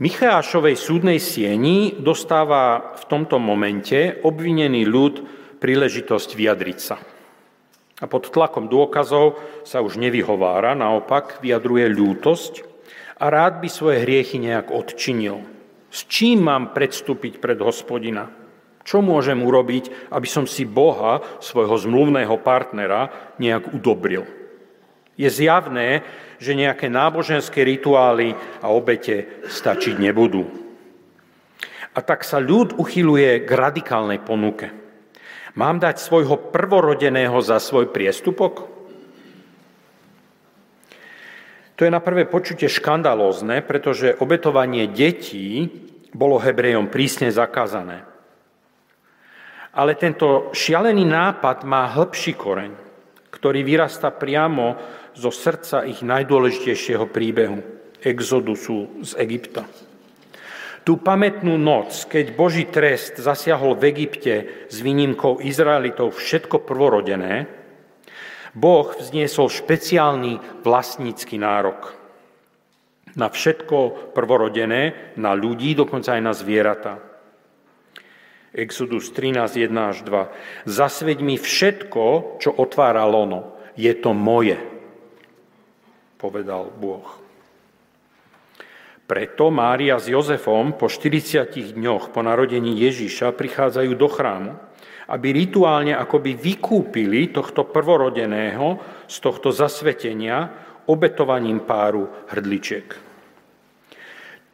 Michášovej 0.00 0.80
súdnej 0.80 1.20
sieni 1.20 1.92
dostáva 2.00 2.96
v 2.96 3.04
tomto 3.04 3.36
momente 3.36 4.16
obvinený 4.24 4.88
ľud 4.88 5.39
príležitosť 5.60 6.34
vyjadriť 6.34 6.78
sa. 6.80 6.96
A 8.00 8.08
pod 8.08 8.32
tlakom 8.32 8.72
dôkazov 8.72 9.36
sa 9.68 9.84
už 9.84 10.00
nevyhovára, 10.00 10.72
naopak 10.72 11.44
vyjadruje 11.44 11.92
ľútosť 11.92 12.64
a 13.20 13.28
rád 13.28 13.60
by 13.60 13.68
svoje 13.68 14.00
hriechy 14.00 14.40
nejak 14.40 14.72
odčinil. 14.72 15.44
S 15.92 16.08
čím 16.08 16.48
mám 16.48 16.72
predstúpiť 16.72 17.36
pred 17.36 17.60
hospodina? 17.60 18.32
Čo 18.80 19.04
môžem 19.04 19.36
urobiť, 19.44 20.08
aby 20.08 20.24
som 20.24 20.48
si 20.48 20.64
Boha, 20.64 21.20
svojho 21.44 21.76
zmluvného 21.76 22.32
partnera, 22.40 23.12
nejak 23.36 23.76
udobril? 23.76 24.24
Je 25.20 25.28
zjavné, 25.28 26.00
že 26.40 26.56
nejaké 26.56 26.88
náboženské 26.88 27.60
rituály 27.60 28.32
a 28.64 28.72
obete 28.72 29.44
stačiť 29.44 30.00
nebudú. 30.00 30.48
A 31.92 32.00
tak 32.00 32.24
sa 32.24 32.40
ľud 32.40 32.80
uchyluje 32.80 33.44
k 33.44 33.50
radikálnej 33.52 34.24
ponuke. 34.24 34.72
Mám 35.58 35.82
dať 35.82 35.98
svojho 35.98 36.38
prvorodeného 36.54 37.38
za 37.42 37.58
svoj 37.58 37.90
priestupok? 37.90 38.70
To 41.74 41.88
je 41.88 41.90
na 41.90 42.04
prvé 42.04 42.28
počutie 42.28 42.68
škandalózne, 42.68 43.64
pretože 43.64 44.12
obetovanie 44.20 44.92
detí 44.92 45.64
bolo 46.12 46.36
Hebrejom 46.36 46.92
prísne 46.92 47.32
zakázané. 47.32 48.04
Ale 49.72 49.96
tento 49.96 50.52
šialený 50.52 51.08
nápad 51.08 51.64
má 51.64 51.88
hĺbší 51.88 52.36
koreň, 52.36 52.72
ktorý 53.32 53.64
vyrasta 53.64 54.12
priamo 54.12 54.76
zo 55.16 55.32
srdca 55.32 55.86
ich 55.86 56.04
najdôležitejšieho 56.04 57.06
príbehu, 57.08 57.58
exodusu 58.02 59.00
z 59.00 59.16
Egypta. 59.16 59.64
Tú 60.80 60.96
pamätnú 60.96 61.60
noc, 61.60 62.08
keď 62.08 62.32
Boží 62.32 62.64
trest 62.64 63.20
zasiahol 63.20 63.76
v 63.76 63.92
Egypte 63.92 64.34
s 64.72 64.76
výnimkou 64.80 65.44
Izraelitov 65.44 66.16
všetko 66.16 66.64
prvorodené, 66.64 67.46
Boh 68.56 68.90
vzniesol 68.98 69.46
špeciálny 69.46 70.64
vlastnícky 70.66 71.38
nárok 71.38 72.00
na 73.14 73.30
všetko 73.30 74.10
prvorodené, 74.14 75.14
na 75.18 75.34
ľudí, 75.34 75.74
dokonca 75.74 76.18
aj 76.18 76.22
na 76.22 76.32
zvieratá. 76.34 76.94
Exodus 78.50 79.14
13, 79.14 79.70
1 79.70 79.70
až 79.78 80.02
2. 80.02 80.66
Zasveď 80.66 81.18
mi 81.22 81.38
všetko, 81.38 82.38
čo 82.42 82.50
otvára 82.50 83.06
lono. 83.06 83.54
Je 83.78 83.94
to 83.94 84.10
moje, 84.10 84.58
povedal 86.18 86.66
Boh. 86.74 87.19
Preto 89.10 89.50
Mária 89.50 89.98
s 89.98 90.06
Jozefom 90.06 90.78
po 90.78 90.86
40 90.86 91.74
dňoch 91.74 92.14
po 92.14 92.22
narodení 92.22 92.78
Ježíša 92.78 93.34
prichádzajú 93.34 93.98
do 93.98 94.06
chrámu, 94.06 94.54
aby 95.10 95.34
rituálne 95.34 95.98
akoby 95.98 96.38
vykúpili 96.38 97.34
tohto 97.34 97.66
prvorodeného 97.66 98.78
z 99.10 99.16
tohto 99.18 99.50
zasvetenia 99.50 100.54
obetovaním 100.86 101.66
páru 101.66 102.06
hrdličiek. 102.30 102.86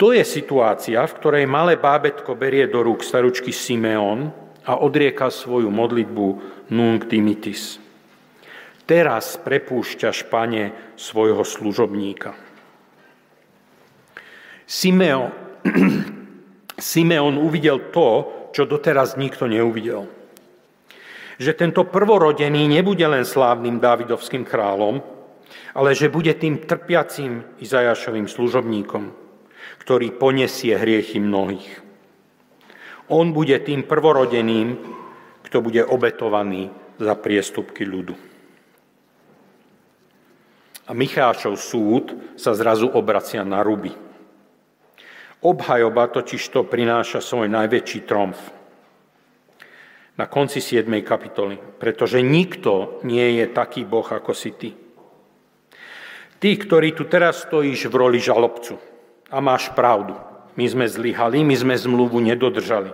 To 0.00 0.16
je 0.16 0.24
situácia, 0.24 1.04
v 1.04 1.16
ktorej 1.20 1.44
malé 1.44 1.76
bábetko 1.76 2.32
berie 2.32 2.64
do 2.64 2.80
rúk 2.80 3.04
staručky 3.04 3.52
Simeon 3.52 4.32
a 4.64 4.80
odrieka 4.80 5.28
svoju 5.28 5.68
modlitbu 5.68 6.26
Nunc 6.72 7.04
Dimitis. 7.04 7.76
Teraz 8.88 9.36
prepúšťaš, 9.36 10.32
pane, 10.32 10.96
svojho 10.96 11.44
služobníka. 11.44 12.45
Simeon, 14.66 15.30
Simeon 16.90 17.38
uvidel 17.38 17.94
to, 17.94 18.08
čo 18.50 18.66
doteraz 18.66 19.14
nikto 19.14 19.46
neuvidel. 19.46 20.10
Že 21.38 21.52
tento 21.54 21.86
prvorodený 21.86 22.66
nebude 22.66 23.06
len 23.06 23.22
slávnym 23.22 23.78
Dávidovským 23.78 24.42
kráľom, 24.42 24.98
ale 25.76 25.94
že 25.94 26.10
bude 26.10 26.34
tým 26.34 26.66
trpiacím 26.66 27.46
Izajašovým 27.62 28.26
služobníkom, 28.26 29.12
ktorý 29.84 30.16
poniesie 30.18 30.74
hriechy 30.74 31.22
mnohých. 31.22 31.84
On 33.06 33.30
bude 33.30 33.54
tým 33.62 33.86
prvorodeným, 33.86 34.82
kto 35.46 35.62
bude 35.62 35.86
obetovaný 35.86 36.74
za 36.98 37.14
priestupky 37.14 37.86
ľudu. 37.86 38.18
A 40.86 40.90
Michášov 40.94 41.54
súd 41.58 42.34
sa 42.34 42.54
zrazu 42.54 42.90
obracia 42.90 43.46
na 43.46 43.62
ruby. 43.62 44.05
Obhajoba 45.46 46.10
totiž 46.10 46.42
to 46.50 46.66
prináša 46.66 47.22
svoj 47.22 47.46
najväčší 47.46 48.02
tromf. 48.02 48.34
Na 50.18 50.26
konci 50.26 50.58
7. 50.58 50.90
kapitoly. 51.06 51.54
Pretože 51.78 52.18
nikto 52.18 52.98
nie 53.06 53.38
je 53.38 53.46
taký 53.54 53.86
Boh, 53.86 54.02
ako 54.02 54.34
si 54.34 54.50
ty. 54.58 54.74
Ty, 56.42 56.50
ktorý 56.50 56.98
tu 56.98 57.06
teraz 57.06 57.46
stojíš 57.46 57.86
v 57.86 57.94
roli 57.94 58.18
žalobcu 58.18 58.74
a 59.30 59.38
máš 59.38 59.70
pravdu. 59.70 60.18
My 60.58 60.66
sme 60.66 60.90
zlyhali, 60.90 61.46
my 61.46 61.54
sme 61.54 61.78
zmluvu 61.78 62.18
nedodržali. 62.26 62.90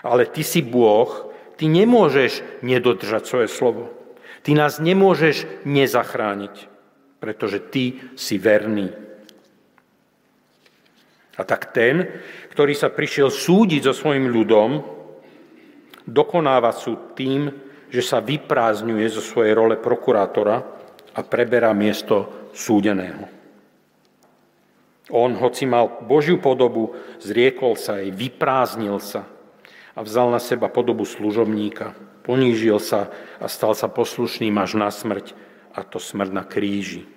Ale 0.00 0.24
ty 0.24 0.40
si 0.40 0.64
Boh, 0.64 1.28
ty 1.60 1.68
nemôžeš 1.68 2.64
nedodržať 2.64 3.28
svoje 3.28 3.48
slovo. 3.52 3.92
Ty 4.40 4.56
nás 4.56 4.80
nemôžeš 4.80 5.44
nezachrániť, 5.68 6.54
pretože 7.20 7.60
ty 7.60 8.00
si 8.16 8.40
verný. 8.40 9.07
A 11.38 11.46
tak 11.46 11.70
ten, 11.70 12.02
ktorý 12.50 12.74
sa 12.74 12.90
prišiel 12.90 13.30
súdiť 13.30 13.86
so 13.86 13.94
svojim 13.94 14.26
ľudom, 14.26 14.82
dokonáva 16.02 16.74
súd 16.74 17.14
tým, 17.14 17.46
že 17.88 18.02
sa 18.02 18.18
vyprázdňuje 18.18 19.06
zo 19.08 19.22
svojej 19.22 19.54
role 19.54 19.78
prokurátora 19.78 20.56
a 21.14 21.20
preberá 21.22 21.70
miesto 21.72 22.50
súdeného. 22.52 23.30
On, 25.08 25.32
hoci 25.32 25.64
mal 25.64 26.04
Božiu 26.04 26.36
podobu, 26.36 26.92
zriekol 27.16 27.80
sa 27.80 27.96
jej, 27.96 28.12
vyprázdnil 28.12 29.00
sa 29.00 29.24
a 29.96 30.04
vzal 30.04 30.28
na 30.28 30.36
seba 30.36 30.68
podobu 30.68 31.08
služobníka. 31.08 31.96
Ponížil 32.28 32.76
sa 32.76 33.08
a 33.40 33.48
stal 33.48 33.72
sa 33.72 33.88
poslušným 33.88 34.52
až 34.60 34.76
na 34.76 34.92
smrť, 34.92 35.32
a 35.72 35.80
to 35.80 35.96
smrť 35.96 36.30
na 36.34 36.44
kríži. 36.44 37.08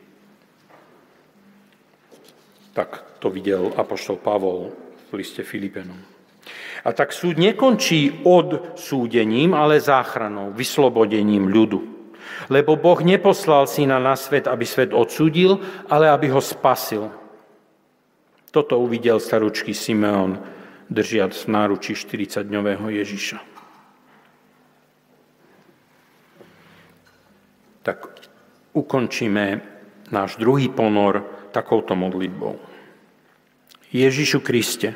Tak 2.72 3.20
to 3.20 3.28
videl 3.28 3.76
apoštol 3.76 4.18
Pavol 4.20 4.72
v 5.12 5.20
liste 5.20 5.44
Filipenom. 5.44 6.00
A 6.82 6.90
tak 6.98 7.14
súd 7.14 7.38
nekončí 7.38 8.26
odsúdením, 8.26 9.54
ale 9.54 9.78
záchranou, 9.78 10.50
vyslobodením 10.56 11.46
ľudu. 11.46 11.80
Lebo 12.50 12.74
Boh 12.74 12.98
neposlal 13.06 13.70
syna 13.70 14.02
na 14.02 14.18
svet, 14.18 14.50
aby 14.50 14.66
svet 14.66 14.90
odsúdil, 14.90 15.62
ale 15.92 16.10
aby 16.10 16.34
ho 16.34 16.42
spasil. 16.42 17.14
Toto 18.50 18.82
uvidel 18.82 19.22
staručký 19.22 19.78
Simeon, 19.78 20.42
držiac 20.90 21.32
v 21.38 21.48
náručí 21.54 21.94
40-dňového 21.94 22.90
Ježiša. 22.90 23.40
Tak 27.86 27.98
ukončíme 28.74 29.46
náš 30.12 30.36
druhý 30.36 30.68
ponor 30.68 31.41
takouto 31.52 31.94
modlitbou. 31.94 32.58
Ježišu 33.92 34.40
Kriste, 34.40 34.96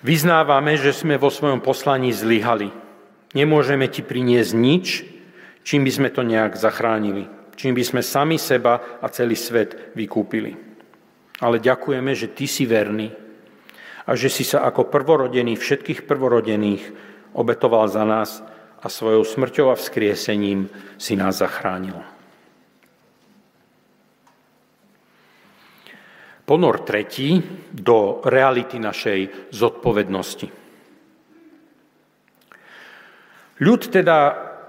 vyznávame, 0.00 0.80
že 0.80 0.96
sme 0.96 1.20
vo 1.20 1.28
svojom 1.28 1.60
poslaní 1.60 2.08
zlyhali. 2.10 2.72
Nemôžeme 3.36 3.86
ti 3.86 4.00
priniesť 4.00 4.52
nič, 4.56 4.86
čím 5.62 5.84
by 5.84 5.92
sme 5.92 6.08
to 6.10 6.24
nejak 6.24 6.56
zachránili, 6.56 7.28
čím 7.54 7.76
by 7.76 7.84
sme 7.84 8.02
sami 8.02 8.40
seba 8.40 8.98
a 8.98 9.06
celý 9.12 9.36
svet 9.36 9.92
vykúpili. 9.92 10.56
Ale 11.44 11.62
ďakujeme, 11.62 12.12
že 12.16 12.32
ty 12.32 12.48
si 12.48 12.64
verný 12.64 13.12
a 14.08 14.16
že 14.16 14.32
si 14.32 14.42
sa 14.42 14.64
ako 14.66 14.90
prvorodený 14.90 15.54
všetkých 15.54 16.08
prvorodených 16.08 16.82
obetoval 17.36 17.86
za 17.86 18.02
nás 18.02 18.42
a 18.80 18.88
svojou 18.88 19.22
smrťou 19.22 19.70
a 19.70 19.78
vzkriesením 19.78 20.66
si 20.96 21.14
nás 21.14 21.38
zachránil. 21.38 22.00
Ponor 26.50 26.82
tretí 26.82 27.38
do 27.70 28.18
reality 28.26 28.82
našej 28.82 29.54
zodpovednosti. 29.54 30.50
Ľud 33.62 33.82
teda 33.86 34.18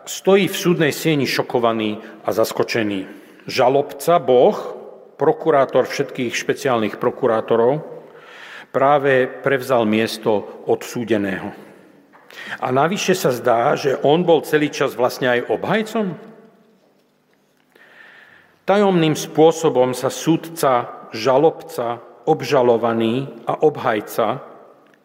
stojí 0.06 0.46
v 0.46 0.62
súdnej 0.62 0.94
sieni 0.94 1.26
šokovaný 1.26 1.98
a 2.22 2.30
zaskočený. 2.30 3.10
Žalobca, 3.50 4.22
Boh, 4.22 4.58
prokurátor 5.18 5.90
všetkých 5.90 6.38
špeciálnych 6.38 7.02
prokurátorov, 7.02 7.82
práve 8.70 9.26
prevzal 9.42 9.90
miesto 9.90 10.62
odsúdeného. 10.70 11.50
A 12.62 12.70
navyše 12.70 13.18
sa 13.18 13.34
zdá, 13.34 13.74
že 13.74 13.98
on 14.06 14.22
bol 14.22 14.46
celý 14.46 14.70
čas 14.70 14.94
vlastne 14.94 15.34
aj 15.34 15.50
obhajcom. 15.50 16.14
Tajomným 18.62 19.18
spôsobom 19.18 19.98
sa 19.98 20.14
súdca 20.14 21.10
žalobca, 21.10 21.98
obžalovaný 22.30 23.26
a 23.50 23.58
obhajca 23.66 24.46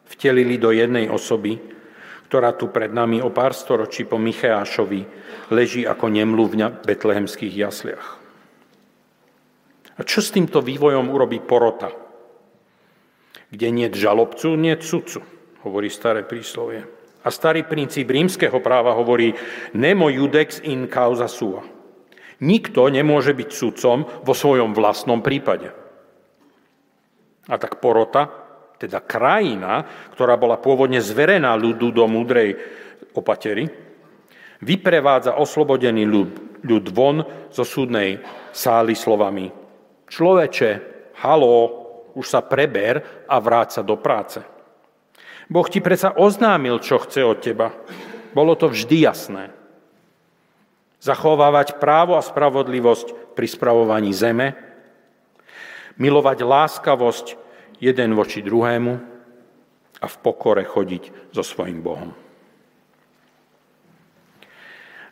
vtelili 0.06 0.60
do 0.60 0.70
jednej 0.70 1.08
osoby, 1.08 1.56
ktorá 2.28 2.52
tu 2.52 2.68
pred 2.68 2.92
nami 2.92 3.24
o 3.24 3.32
pár 3.32 3.56
storočí 3.56 4.04
po 4.04 4.20
Micheášovi 4.20 5.00
leží 5.50 5.88
ako 5.88 6.10
nemluvňa 6.10 6.82
v 6.82 6.84
betlehemských 6.84 7.54
jasliach. 7.54 8.06
A 9.96 10.00
čo 10.04 10.20
s 10.20 10.28
týmto 10.28 10.60
vývojom 10.60 11.08
urobí 11.08 11.40
porota? 11.40 11.88
Kde 13.48 13.68
nie 13.72 13.88
žalobcu, 13.88 14.52
nie 14.58 14.76
sudcu, 14.76 15.24
hovorí 15.64 15.88
staré 15.88 16.26
príslovie. 16.26 16.84
A 17.24 17.32
starý 17.32 17.64
princíp 17.64 18.12
rímskeho 18.12 18.60
práva 18.60 18.92
hovorí 18.92 19.32
nemo 19.72 20.12
judex 20.12 20.60
in 20.68 20.86
causa 20.86 21.26
sua. 21.26 21.75
Nikto 22.42 22.92
nemôže 22.92 23.32
byť 23.32 23.48
sudcom 23.48 24.04
vo 24.04 24.34
svojom 24.36 24.76
vlastnom 24.76 25.24
prípade. 25.24 25.72
A 27.46 27.54
tak 27.56 27.80
porota, 27.80 28.28
teda 28.76 29.00
krajina, 29.00 29.86
ktorá 30.12 30.36
bola 30.36 30.60
pôvodne 30.60 31.00
zverená 31.00 31.56
ľudu 31.56 31.94
do 31.96 32.04
múdrej 32.04 32.60
opatery, 33.16 33.70
vyprevádza 34.60 35.40
oslobodený 35.40 36.04
ľud, 36.04 36.30
ľud 36.64 36.84
von 36.92 37.24
zo 37.48 37.64
súdnej 37.64 38.20
sály 38.52 38.92
slovami 38.92 39.66
Človeče, 40.06 40.70
halo, 41.18 41.54
už 42.14 42.26
sa 42.30 42.40
preber 42.46 43.26
a 43.26 43.36
vráť 43.42 43.80
sa 43.80 43.82
do 43.82 43.98
práce. 43.98 44.38
Boh 45.50 45.66
ti 45.66 45.82
predsa 45.82 46.14
oznámil, 46.14 46.78
čo 46.78 47.02
chce 47.02 47.26
od 47.26 47.38
teba. 47.42 47.74
Bolo 48.30 48.54
to 48.54 48.70
vždy 48.70 49.06
jasné. 49.06 49.55
Zachovávať 51.06 51.78
právo 51.78 52.18
a 52.18 52.22
spravodlivosť 52.24 53.38
pri 53.38 53.46
spravovaní 53.46 54.10
zeme, 54.10 54.58
milovať 56.02 56.42
láskavosť 56.42 57.26
jeden 57.78 58.18
voči 58.18 58.42
druhému 58.42 58.92
a 60.02 60.06
v 60.10 60.16
pokore 60.18 60.66
chodiť 60.66 61.30
so 61.30 61.46
svojim 61.46 61.78
Bohom. 61.78 62.10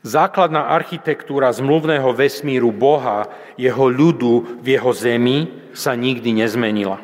Základná 0.04 0.68
architektúra 0.68 1.48
zmluvného 1.54 2.12
vesmíru 2.12 2.68
Boha, 2.74 3.30
jeho 3.56 3.88
ľudu 3.88 4.60
v 4.60 4.76
jeho 4.76 4.92
zemi 4.92 5.48
sa 5.72 5.96
nikdy 5.96 6.44
nezmenila. 6.44 7.00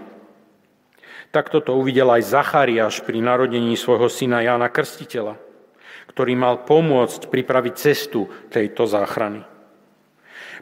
Takto 1.32 1.62
to 1.62 1.78
uvidel 1.78 2.11
aj 2.11 2.26
Zachariáš 2.26 3.01
pri 3.07 3.22
narodení 3.22 3.72
svojho 3.78 4.11
syna 4.11 4.43
Jána 4.43 4.68
Krstiteľa, 4.68 5.38
ktorý 6.20 6.36
mal 6.36 6.68
pomôcť 6.68 7.32
pripraviť 7.32 7.74
cestu 7.80 8.28
tejto 8.52 8.84
záchrany. 8.84 9.40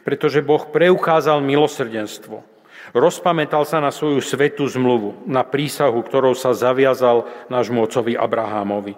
Pretože 0.07 0.39
Boh 0.39 0.63
preukázal 0.63 1.43
milosrdenstvo, 1.43 2.47
rozpamätal 2.95 3.67
sa 3.67 3.83
na 3.83 3.91
svoju 3.91 4.23
svetú 4.23 4.71
zmluvu, 4.71 5.27
na 5.27 5.43
prísahu, 5.43 5.99
ktorou 5.99 6.39
sa 6.39 6.55
zaviazal 6.55 7.27
nášmu 7.51 7.83
ocovi 7.83 8.15
Abrahámovi 8.15 8.95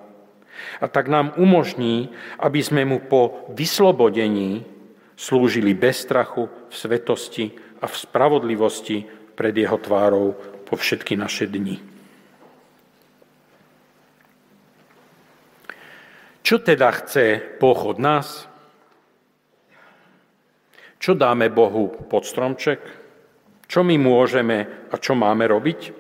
a 0.85 0.87
tak 0.93 1.09
nám 1.09 1.33
umožní, 1.41 2.13
aby 2.37 2.61
sme 2.61 2.85
mu 2.85 3.01
po 3.01 3.49
vyslobodení 3.57 4.69
slúžili 5.17 5.73
bez 5.73 6.05
strachu, 6.05 6.53
v 6.69 6.75
svetosti 6.77 7.57
a 7.81 7.89
v 7.89 7.95
spravodlivosti 7.97 9.09
pred 9.33 9.57
jeho 9.57 9.81
tvárou 9.81 10.37
po 10.69 10.77
všetky 10.77 11.17
naše 11.17 11.49
dni. 11.49 11.90
Čo 16.41 16.57
teda 16.61 16.89
chce 16.97 17.57
Boh 17.61 17.77
od 17.77 17.99
nás? 18.01 18.49
Čo 21.01 21.17
dáme 21.17 21.49
Bohu 21.49 21.89
pod 22.09 22.29
stromček? 22.29 22.81
Čo 23.65 23.81
my 23.87 23.97
môžeme 23.97 24.89
a 24.91 24.95
čo 25.01 25.17
máme 25.17 25.49
robiť? 25.49 25.97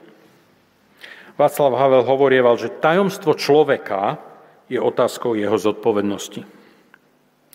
Václav 1.40 1.72
Havel 1.72 2.04
hovorieval, 2.04 2.60
že 2.60 2.68
tajomstvo 2.68 3.32
človeka 3.32 4.20
je 4.68 4.76
otázkou 4.76 5.32
jeho 5.32 5.56
zodpovednosti. 5.56 6.44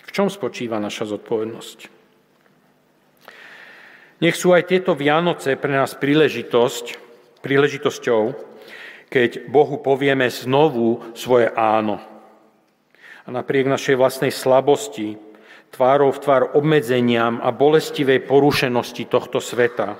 V 0.02 0.10
čom 0.10 0.32
spočíva 0.32 0.82
naša 0.82 1.14
zodpovednosť? 1.14 1.80
Nech 4.26 4.34
sú 4.40 4.56
aj 4.56 4.72
tieto 4.72 4.96
Vianoce 4.96 5.60
pre 5.60 5.76
nás 5.76 5.94
príležitosť, 5.94 6.98
príležitosťou, 7.44 8.22
keď 9.12 9.52
Bohu 9.52 9.78
povieme 9.84 10.32
znovu 10.32 11.14
svoje 11.14 11.52
áno. 11.54 12.15
A 13.26 13.34
napriek 13.34 13.66
našej 13.66 13.98
vlastnej 13.98 14.30
slabosti, 14.30 15.18
tvárou 15.74 16.14
v 16.14 16.22
tvár 16.22 16.44
obmedzeniam 16.54 17.42
a 17.42 17.50
bolestivej 17.50 18.22
porušenosti 18.30 19.10
tohto 19.10 19.42
sveta, 19.42 19.98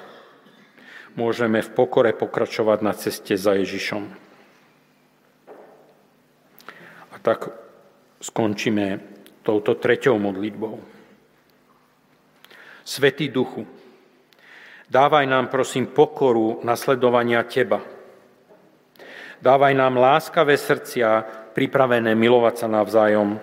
môžeme 1.18 1.66
v 1.66 1.70
pokore 1.74 2.14
pokračovať 2.14 2.80
na 2.86 2.94
ceste 2.94 3.34
za 3.34 3.58
Ježišom 3.58 4.26
tak 7.26 7.50
skončíme 8.22 9.02
touto 9.42 9.74
treťou 9.74 10.22
modlitbou. 10.22 10.78
Svetý 12.86 13.34
Duchu, 13.34 13.66
dávaj 14.86 15.26
nám 15.26 15.50
prosím 15.50 15.90
pokoru 15.90 16.62
nasledovania 16.62 17.42
Teba. 17.50 17.82
Dávaj 19.42 19.74
nám 19.74 19.98
láskavé 19.98 20.54
srdcia, 20.54 21.26
pripravené 21.56 22.12
milovať 22.14 22.56
sa 22.62 22.68
navzájom. 22.68 23.40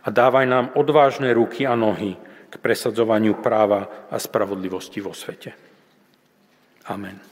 A 0.00 0.08
dávaj 0.08 0.46
nám 0.48 0.66
odvážne 0.74 1.28
ruky 1.36 1.68
a 1.68 1.76
nohy 1.76 2.16
k 2.48 2.54
presadzovaniu 2.56 3.38
práva 3.38 4.08
a 4.08 4.16
spravodlivosti 4.16 4.98
vo 5.04 5.12
svete. 5.12 5.52
Amen. 6.88 7.29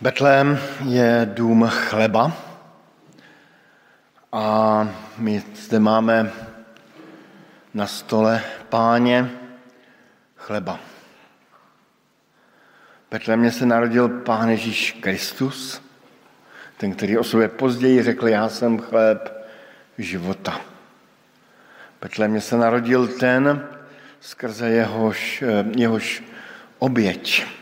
Betlém 0.00 0.58
je 0.88 1.30
dům 1.34 1.68
chleba 1.68 2.32
a 4.32 4.88
my 5.18 5.42
zde 5.54 5.78
máme 5.78 6.32
na 7.74 7.86
stole 7.86 8.42
páně 8.68 9.30
chleba. 10.36 10.80
V 13.06 13.10
Betlémě 13.10 13.52
se 13.52 13.66
narodil 13.66 14.08
Pán 14.08 14.48
Ježíš 14.48 14.92
Kristus, 15.00 15.82
ten, 16.76 16.92
který 16.92 17.18
o 17.18 17.24
sobě 17.24 17.48
později 17.48 18.02
řekl, 18.02 18.28
já 18.28 18.48
jsem 18.48 18.78
chléb 18.78 19.46
života. 19.98 20.60
Betlémě 22.02 22.40
se 22.40 22.56
narodil 22.56 23.08
ten, 23.08 23.68
skrze 24.20 24.68
jehož, 24.68 25.44
jehož 25.76 26.22
oběť 26.78 27.57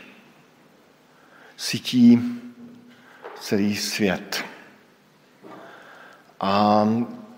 sytí 1.57 2.21
celý 3.39 3.75
svět. 3.75 4.45
A 6.39 6.85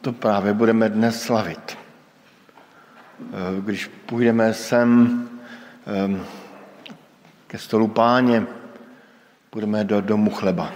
to 0.01 0.13
právě 0.13 0.53
budeme 0.53 0.89
dnes 0.89 1.21
slavit. 1.21 1.77
Když 3.61 3.85
půjdeme 3.85 4.53
sem 4.53 5.29
ke 7.47 7.57
stolu 7.57 7.87
páně, 7.87 8.47
půjdeme 9.49 9.83
do 9.83 10.01
domu 10.01 10.31
chleba, 10.31 10.73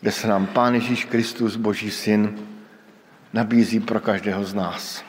kde 0.00 0.12
se 0.12 0.28
nám 0.28 0.46
Pán 0.46 0.74
Ježíš 0.74 1.04
Kristus, 1.04 1.56
Boží 1.56 1.90
syn, 1.90 2.48
nabízí 3.32 3.80
pro 3.80 4.00
každého 4.00 4.44
z 4.44 4.54
nás. 4.54 5.04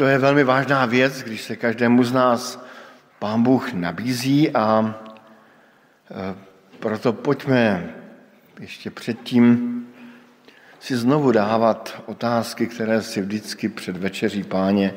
To 0.00 0.06
je 0.06 0.18
velmi 0.18 0.44
vážná 0.44 0.86
věc, 0.86 1.22
když 1.22 1.42
se 1.42 1.56
každému 1.56 2.04
z 2.04 2.12
nás 2.12 2.64
Pán 3.18 3.42
Bůh 3.42 3.72
nabízí 3.72 4.50
a 4.50 4.94
e, 6.10 6.34
proto 6.78 7.12
pojďme 7.12 7.90
ještě 8.60 8.90
předtím 8.90 9.86
si 10.78 10.96
znovu 10.96 11.32
dávat 11.32 12.02
otázky, 12.06 12.66
které 12.66 13.02
si 13.02 13.20
vždycky 13.22 13.68
před 13.68 13.96
večeří 13.96 14.42
páně 14.42 14.94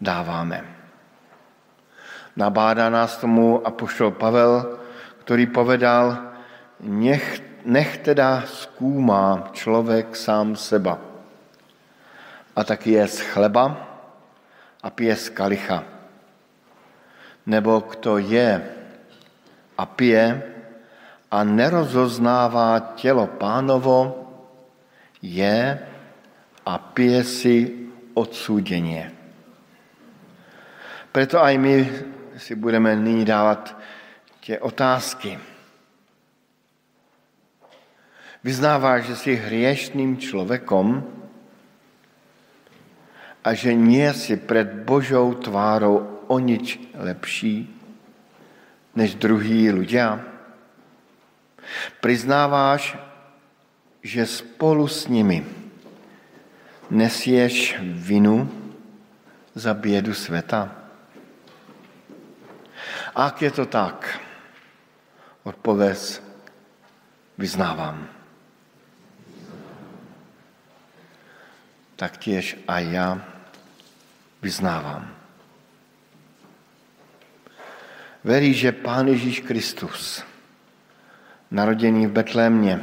dáváme. 0.00 0.64
Nabádá 2.36 2.90
nás 2.90 3.16
tomu 3.16 3.66
apoštol 3.66 4.10
Pavel, 4.10 4.78
který 5.18 5.46
povedal, 5.46 6.18
nech 6.80 7.42
nech 7.64 7.98
teda 7.98 8.42
zkoumá 8.46 9.50
člověk 9.52 10.16
sám 10.16 10.56
seba. 10.56 10.98
A 12.56 12.64
tak 12.64 12.86
je 12.86 13.08
z 13.08 13.20
chleba 13.20 13.85
a 14.86 14.90
pije 14.94 15.16
z 15.18 15.26
kalicha. 15.34 15.82
Nebo 17.46 17.82
kdo 17.90 18.22
je 18.22 18.62
a 19.78 19.84
pije 19.86 20.42
a 21.30 21.38
nerozoznává 21.44 22.94
tělo 22.94 23.26
pánovo, 23.26 24.22
je 25.22 25.78
a 26.66 26.74
pije 26.78 27.20
si 27.24 27.56
odsúdenie. 28.14 29.10
Preto 31.10 31.42
aj 31.42 31.54
my 31.58 31.74
si 32.38 32.54
budeme 32.54 32.94
nyní 32.96 33.24
dávat 33.24 33.74
tě 34.40 34.58
otázky. 34.58 35.38
Vyznáváš, 38.44 39.04
že 39.04 39.16
jsi 39.16 39.32
hriešným 39.34 40.18
človekom 40.18 41.02
a 43.46 43.54
že 43.54 43.70
nie 43.78 44.10
si 44.10 44.34
pred 44.34 44.82
Božou 44.82 45.38
tvárou 45.38 46.26
o 46.26 46.36
nič 46.42 46.82
lepší 46.98 47.70
než 48.98 49.14
druhý 49.14 49.70
ľudia. 49.70 50.18
Priznáváš, 52.02 52.98
že 54.02 54.26
spolu 54.26 54.90
s 54.90 55.06
nimi 55.06 55.46
nesieš 56.90 57.78
vinu 57.86 58.50
za 59.54 59.70
biedu 59.78 60.10
sveta? 60.10 60.74
Ak 63.14 63.46
je 63.46 63.50
to 63.54 63.70
tak, 63.70 64.18
odpověz, 65.46 66.18
vyznávám. 67.38 68.16
tak 71.96 72.20
tiež 72.20 72.60
aj 72.68 72.84
ja 72.92 73.08
vyznávam. 74.46 75.02
Verí, 78.22 78.54
že 78.54 78.70
Pán 78.70 79.10
Ježíš 79.10 79.42
Kristus, 79.42 80.22
narodený 81.50 82.06
v 82.06 82.14
Betlémě, 82.14 82.74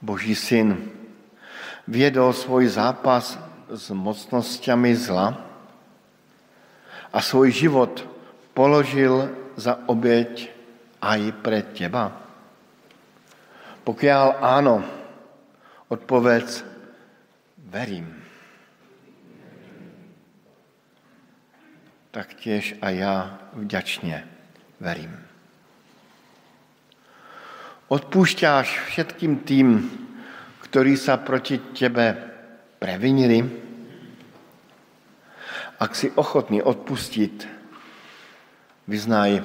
Boží 0.00 0.32
syn, 0.32 0.80
viedol 1.84 2.32
svoj 2.32 2.68
zápas 2.72 3.36
s 3.68 3.92
mocnosťami 3.92 4.92
zla 4.96 5.36
a 7.12 7.18
svoj 7.20 7.52
život 7.52 8.04
položil 8.56 9.28
za 9.56 9.76
oběť 9.88 10.52
aj 11.00 11.20
pre 11.40 11.60
teba? 11.72 12.12
Pokiaľ 13.84 14.26
áno, 14.40 14.84
odpovedz, 15.88 16.64
verím. 17.72 18.15
Tak 22.16 22.32
tiež 22.40 22.80
a 22.80 22.96
ja 22.96 23.14
vďačne 23.52 24.24
verím. 24.80 25.12
Odpúšťáš 27.92 28.88
všetkým 28.88 29.44
tým, 29.44 29.84
ktorí 30.64 30.96
sa 30.96 31.20
proti 31.20 31.60
tebe 31.76 32.16
previnili? 32.80 33.44
Ak 35.76 35.92
si 35.92 36.08
ochotný 36.08 36.64
odpustiť, 36.64 37.44
vyznaj, 38.88 39.44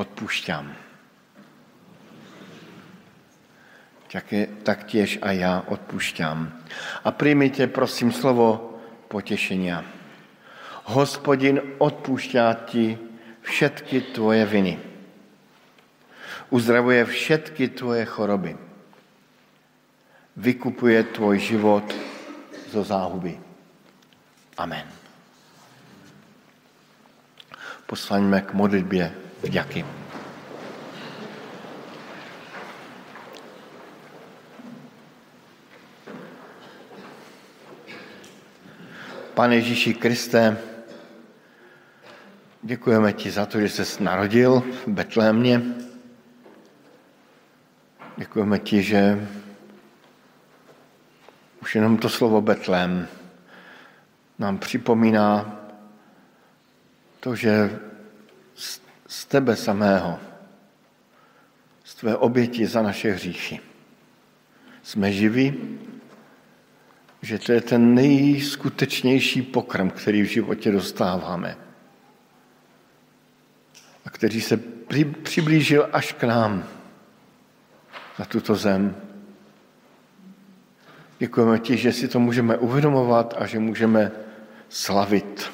odpúšťam. 0.00 0.64
tak 4.64 4.88
tiež 4.88 5.20
aj 5.20 5.34
ja 5.36 5.60
odpúšťam. 5.68 6.38
A 7.04 7.08
príjmite, 7.12 7.68
prosím, 7.68 8.16
slovo 8.16 8.80
potešenia. 9.12 9.97
Hospodin 10.88 11.76
odpúšťa 11.76 12.44
ti 12.64 12.96
všetky 13.44 14.16
tvoje 14.16 14.40
viny. 14.48 14.80
Uzdravuje 16.48 17.04
všetky 17.04 17.76
tvoje 17.76 18.08
choroby. 18.08 18.56
Vykupuje 20.32 21.12
tvoj 21.12 21.36
život 21.44 21.84
zo 22.72 22.80
záhuby. 22.80 23.36
Amen. 24.56 24.88
Poslaňme 27.84 28.40
k 28.40 28.52
modlitbě 28.56 29.04
vďaky. 29.44 29.84
Pane 39.34 39.54
Ježíši 39.54 39.94
Kriste, 39.94 40.67
děkujeme 42.62 43.12
ti 43.12 43.30
za 43.30 43.46
to, 43.46 43.60
že 43.60 43.68
jsi 43.68 44.02
narodil 44.02 44.60
v 44.60 44.88
Betlémě. 44.88 45.62
Děkujeme 48.16 48.58
ti, 48.58 48.82
že 48.82 49.28
už 51.62 51.74
jenom 51.74 51.98
to 51.98 52.08
slovo 52.08 52.40
Betlém 52.40 53.08
nám 54.38 54.58
připomíná 54.58 55.60
to, 57.20 57.36
že 57.36 57.78
z 59.06 59.24
tebe 59.24 59.56
samého, 59.56 60.18
z 61.84 61.94
tvé 61.94 62.16
oběti 62.16 62.66
za 62.66 62.82
naše 62.82 63.10
hříchy, 63.10 63.60
jsme 64.82 65.12
živí 65.12 65.78
že 67.22 67.38
to 67.38 67.52
je 67.52 67.60
ten 67.60 67.94
nejskutečnější 67.94 69.42
pokrm, 69.42 69.90
který 69.90 70.22
v 70.22 70.26
životě 70.26 70.72
dostáváme. 70.72 71.56
A 74.18 74.20
který 74.20 74.40
se 74.40 74.56
přiblížil 75.22 75.88
až 75.92 76.12
k 76.12 76.24
nám 76.24 76.64
na 78.18 78.24
tuto 78.24 78.54
zem. 78.54 78.96
Děkujeme 81.18 81.58
ti, 81.58 81.76
že 81.76 81.92
si 81.92 82.08
to 82.08 82.20
můžeme 82.20 82.56
uvědomovat 82.56 83.34
a 83.38 83.46
že 83.46 83.58
můžeme 83.58 84.12
slavit 84.68 85.50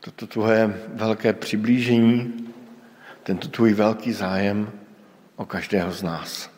toto 0.00 0.26
tvoje 0.26 0.80
velké 0.94 1.32
přiblížení, 1.32 2.46
tento 3.22 3.48
tvůj 3.48 3.74
velký 3.74 4.12
zájem 4.12 4.70
o 5.36 5.46
každého 5.46 5.92
z 5.92 6.02
nás. 6.02 6.50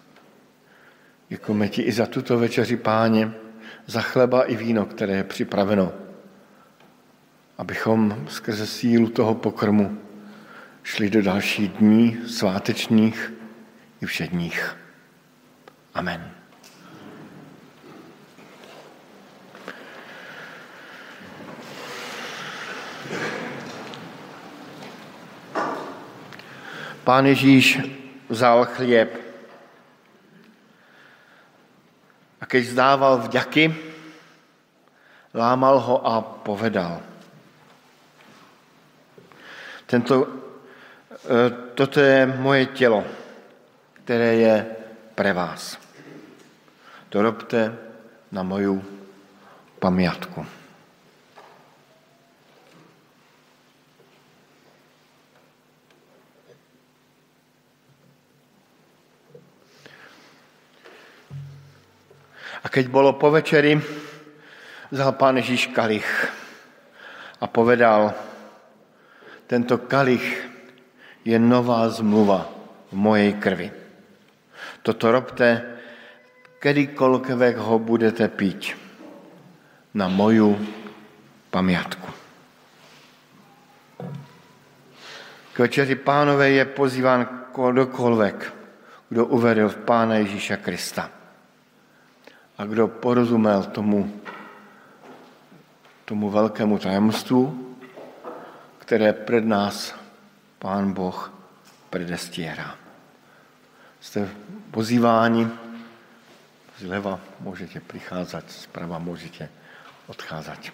Děkujeme 1.29 1.69
ti 1.69 1.83
i 1.83 1.93
za 1.93 2.07
tuto 2.07 2.39
večeři, 2.39 2.77
páně, 2.77 3.33
za 3.87 4.01
chleba 4.01 4.45
i 4.45 4.57
víno, 4.57 4.87
které 4.87 5.17
je 5.17 5.25
připraveno, 5.25 5.93
abychom 7.59 8.25
skrze 8.29 8.67
sílu 8.67 9.09
toho 9.09 9.35
pokrmu 9.35 10.08
šli 10.89 11.11
do 11.11 11.23
dalších 11.23 11.69
dní 11.69 12.17
svátečních 12.29 13.33
i 14.01 14.07
všedních. 14.07 14.77
Amen. 15.95 16.33
Pán 27.05 27.27
Ježíš 27.27 27.79
vzal 28.29 28.65
chlieb 28.65 29.13
a 32.41 32.47
keď 32.47 32.65
zdával 32.65 33.19
vďaky, 33.29 33.77
lámal 35.35 35.79
ho 35.81 36.07
a 36.07 36.21
povedal. 36.21 37.01
Tento, 39.87 40.38
toto 41.75 42.01
je 42.01 42.27
moje 42.27 42.67
tělo, 42.67 43.05
které 44.05 44.35
je 44.35 44.67
pre 45.15 45.33
vás. 45.33 45.79
To 47.09 47.23
robte 47.23 47.77
na 48.33 48.43
moju 48.43 48.85
pamiatku. 49.79 50.47
A 62.65 62.67
keď 62.69 62.89
bolo 62.89 63.17
po 63.17 63.31
večeri, 63.31 63.81
vzal 64.93 65.13
pán 65.17 65.37
Ježíš 65.41 65.73
kalich 65.73 66.09
a 67.41 67.47
povedal, 67.47 68.13
tento 69.49 69.79
kalich 69.89 70.48
je 71.25 71.37
nová 71.39 71.89
zmluva 71.91 72.47
v 72.89 72.95
mojej 72.95 73.33
krvi. 73.37 73.69
Toto 74.83 75.11
robte, 75.11 75.49
kedykoľvek 76.63 77.55
ho 77.59 77.77
budete 77.79 78.27
piť 78.31 78.75
na 79.95 80.07
moju 80.07 80.55
pamiatku. 81.51 82.09
K 85.53 85.57
večeri 85.59 85.99
pánové 85.99 86.55
je 86.55 86.65
pozýván 86.71 87.51
kdokoľvek, 87.51 88.39
kdo 89.11 89.23
uveril 89.35 89.67
v 89.67 89.83
Pána 89.83 90.23
Ježíša 90.23 90.63
Krista. 90.63 91.11
A 92.59 92.61
kdo 92.63 92.87
porozumel 92.87 93.67
tomu, 93.75 94.07
tomu 96.07 96.31
velkému 96.31 96.79
tajemstvu, 96.79 97.75
které 98.79 99.13
před 99.13 99.45
nás 99.47 99.98
Pán 100.59 100.93
Boh 100.93 101.33
predestierá. 101.91 102.77
Jste 104.01 104.29
pozýváni, 104.71 105.49
zleva 106.79 107.21
můžete 107.41 107.81
přicházet, 107.81 108.51
zprava 108.51 108.99
můžete 108.99 109.49
odcházet. 110.07 110.73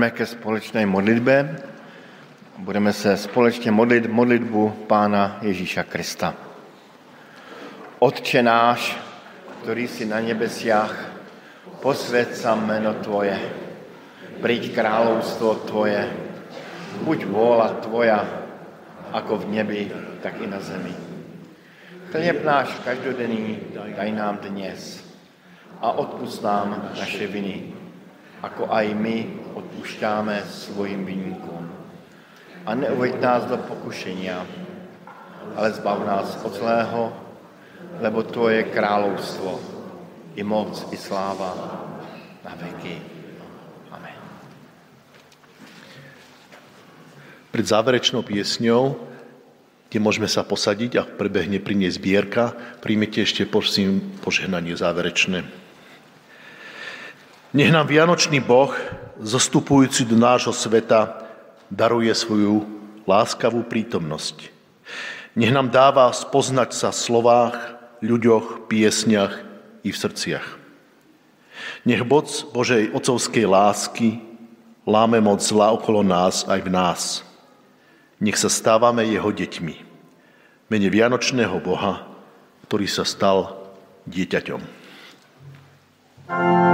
Postaňme 0.00 0.16
ke 0.16 0.26
společné 0.26 0.86
modlitbě. 0.86 1.56
Budeme 2.58 2.92
se 2.92 3.16
společně 3.16 3.70
modlit 3.70 4.08
modlitbu 4.08 4.88
Pána 4.88 5.38
Ježíša 5.42 5.82
Krista. 5.82 6.34
Otče 7.98 8.42
náš, 8.42 8.96
který 9.60 9.88
si 9.88 10.08
na 10.08 10.20
nebesiach, 10.20 11.12
posvěd 11.84 12.36
sa 12.36 12.56
meno 12.56 12.96
Tvoje, 13.04 13.36
príď 14.40 14.72
kráľovstvo 14.72 15.68
Tvoje, 15.68 16.08
buď 17.04 17.18
vôľa 17.28 17.68
Tvoja, 17.84 18.24
ako 19.12 19.36
v 19.36 19.52
nebi, 19.52 19.92
tak 20.24 20.40
i 20.40 20.48
na 20.48 20.64
zemi. 20.64 20.96
Chlieb 22.08 22.40
náš 22.40 22.72
každodenný 22.88 23.76
daj 23.76 24.10
nám 24.16 24.40
dnes 24.48 25.04
a 25.84 25.92
odpust 25.92 26.40
nám 26.40 26.88
naše 26.96 27.28
viny, 27.28 27.76
ako 28.40 28.64
aj 28.72 28.96
my 28.96 29.39
odpúšťame 29.60 30.42
svojim 30.48 31.04
vinníkom. 31.04 31.62
A 32.64 32.70
neuveď 32.76 33.20
nás 33.20 33.42
do 33.48 33.56
pokušenia, 33.56 34.44
ale 35.56 35.68
zbav 35.76 36.04
nás 36.04 36.36
od 36.44 36.52
zlého, 36.52 37.12
lebo 38.00 38.24
to 38.24 38.48
je 38.48 38.68
kráľovstvo, 38.68 39.50
i 40.36 40.42
moc, 40.44 40.72
i 40.92 40.96
sláva 40.96 41.52
na 42.44 42.52
veky. 42.54 42.96
Amen. 43.90 44.18
Pred 47.50 47.66
záverečnou 47.66 48.22
piesňou, 48.22 48.94
kde 49.90 49.98
môžeme 49.98 50.30
sa 50.30 50.46
posadiť 50.46 50.92
a 51.00 51.08
prebehne 51.08 51.58
pri 51.58 51.74
nej 51.74 51.90
zbierka, 51.90 52.54
príjmite 52.78 53.26
ešte 53.26 53.42
prosím 53.42 54.14
požehnanie 54.22 54.78
záverečné. 54.78 55.69
Nech 57.50 57.74
nám 57.74 57.90
Vianočný 57.90 58.38
Boh, 58.38 58.70
zostupujúci 59.18 60.06
do 60.06 60.14
nášho 60.14 60.54
sveta, 60.54 61.26
daruje 61.66 62.14
svoju 62.14 62.62
láskavú 63.10 63.66
prítomnosť. 63.66 64.54
Nech 65.34 65.50
nám 65.50 65.74
dáva 65.74 66.14
spoznať 66.14 66.70
sa 66.70 66.88
v 66.94 67.02
slovách, 67.02 67.56
ľuďoch, 68.06 68.70
piesniach 68.70 69.42
i 69.82 69.90
v 69.90 69.98
srdciach. 69.98 70.46
Nech 71.82 72.06
moc 72.06 72.30
Božej 72.54 72.94
ocovskej 72.94 73.50
lásky 73.50 74.22
láme 74.86 75.18
moc 75.18 75.42
zla 75.42 75.74
okolo 75.74 76.06
nás 76.06 76.46
aj 76.46 76.60
v 76.62 76.70
nás. 76.70 77.02
Nech 78.22 78.38
sa 78.38 78.46
stávame 78.46 79.02
jeho 79.10 79.34
deťmi. 79.34 79.74
Mene 80.70 80.86
Vianočného 80.86 81.58
Boha, 81.58 82.06
ktorý 82.70 82.86
sa 82.86 83.02
stal 83.02 83.58
dieťaťom. 84.06 84.78
thank 86.30 86.62
you 86.62 86.69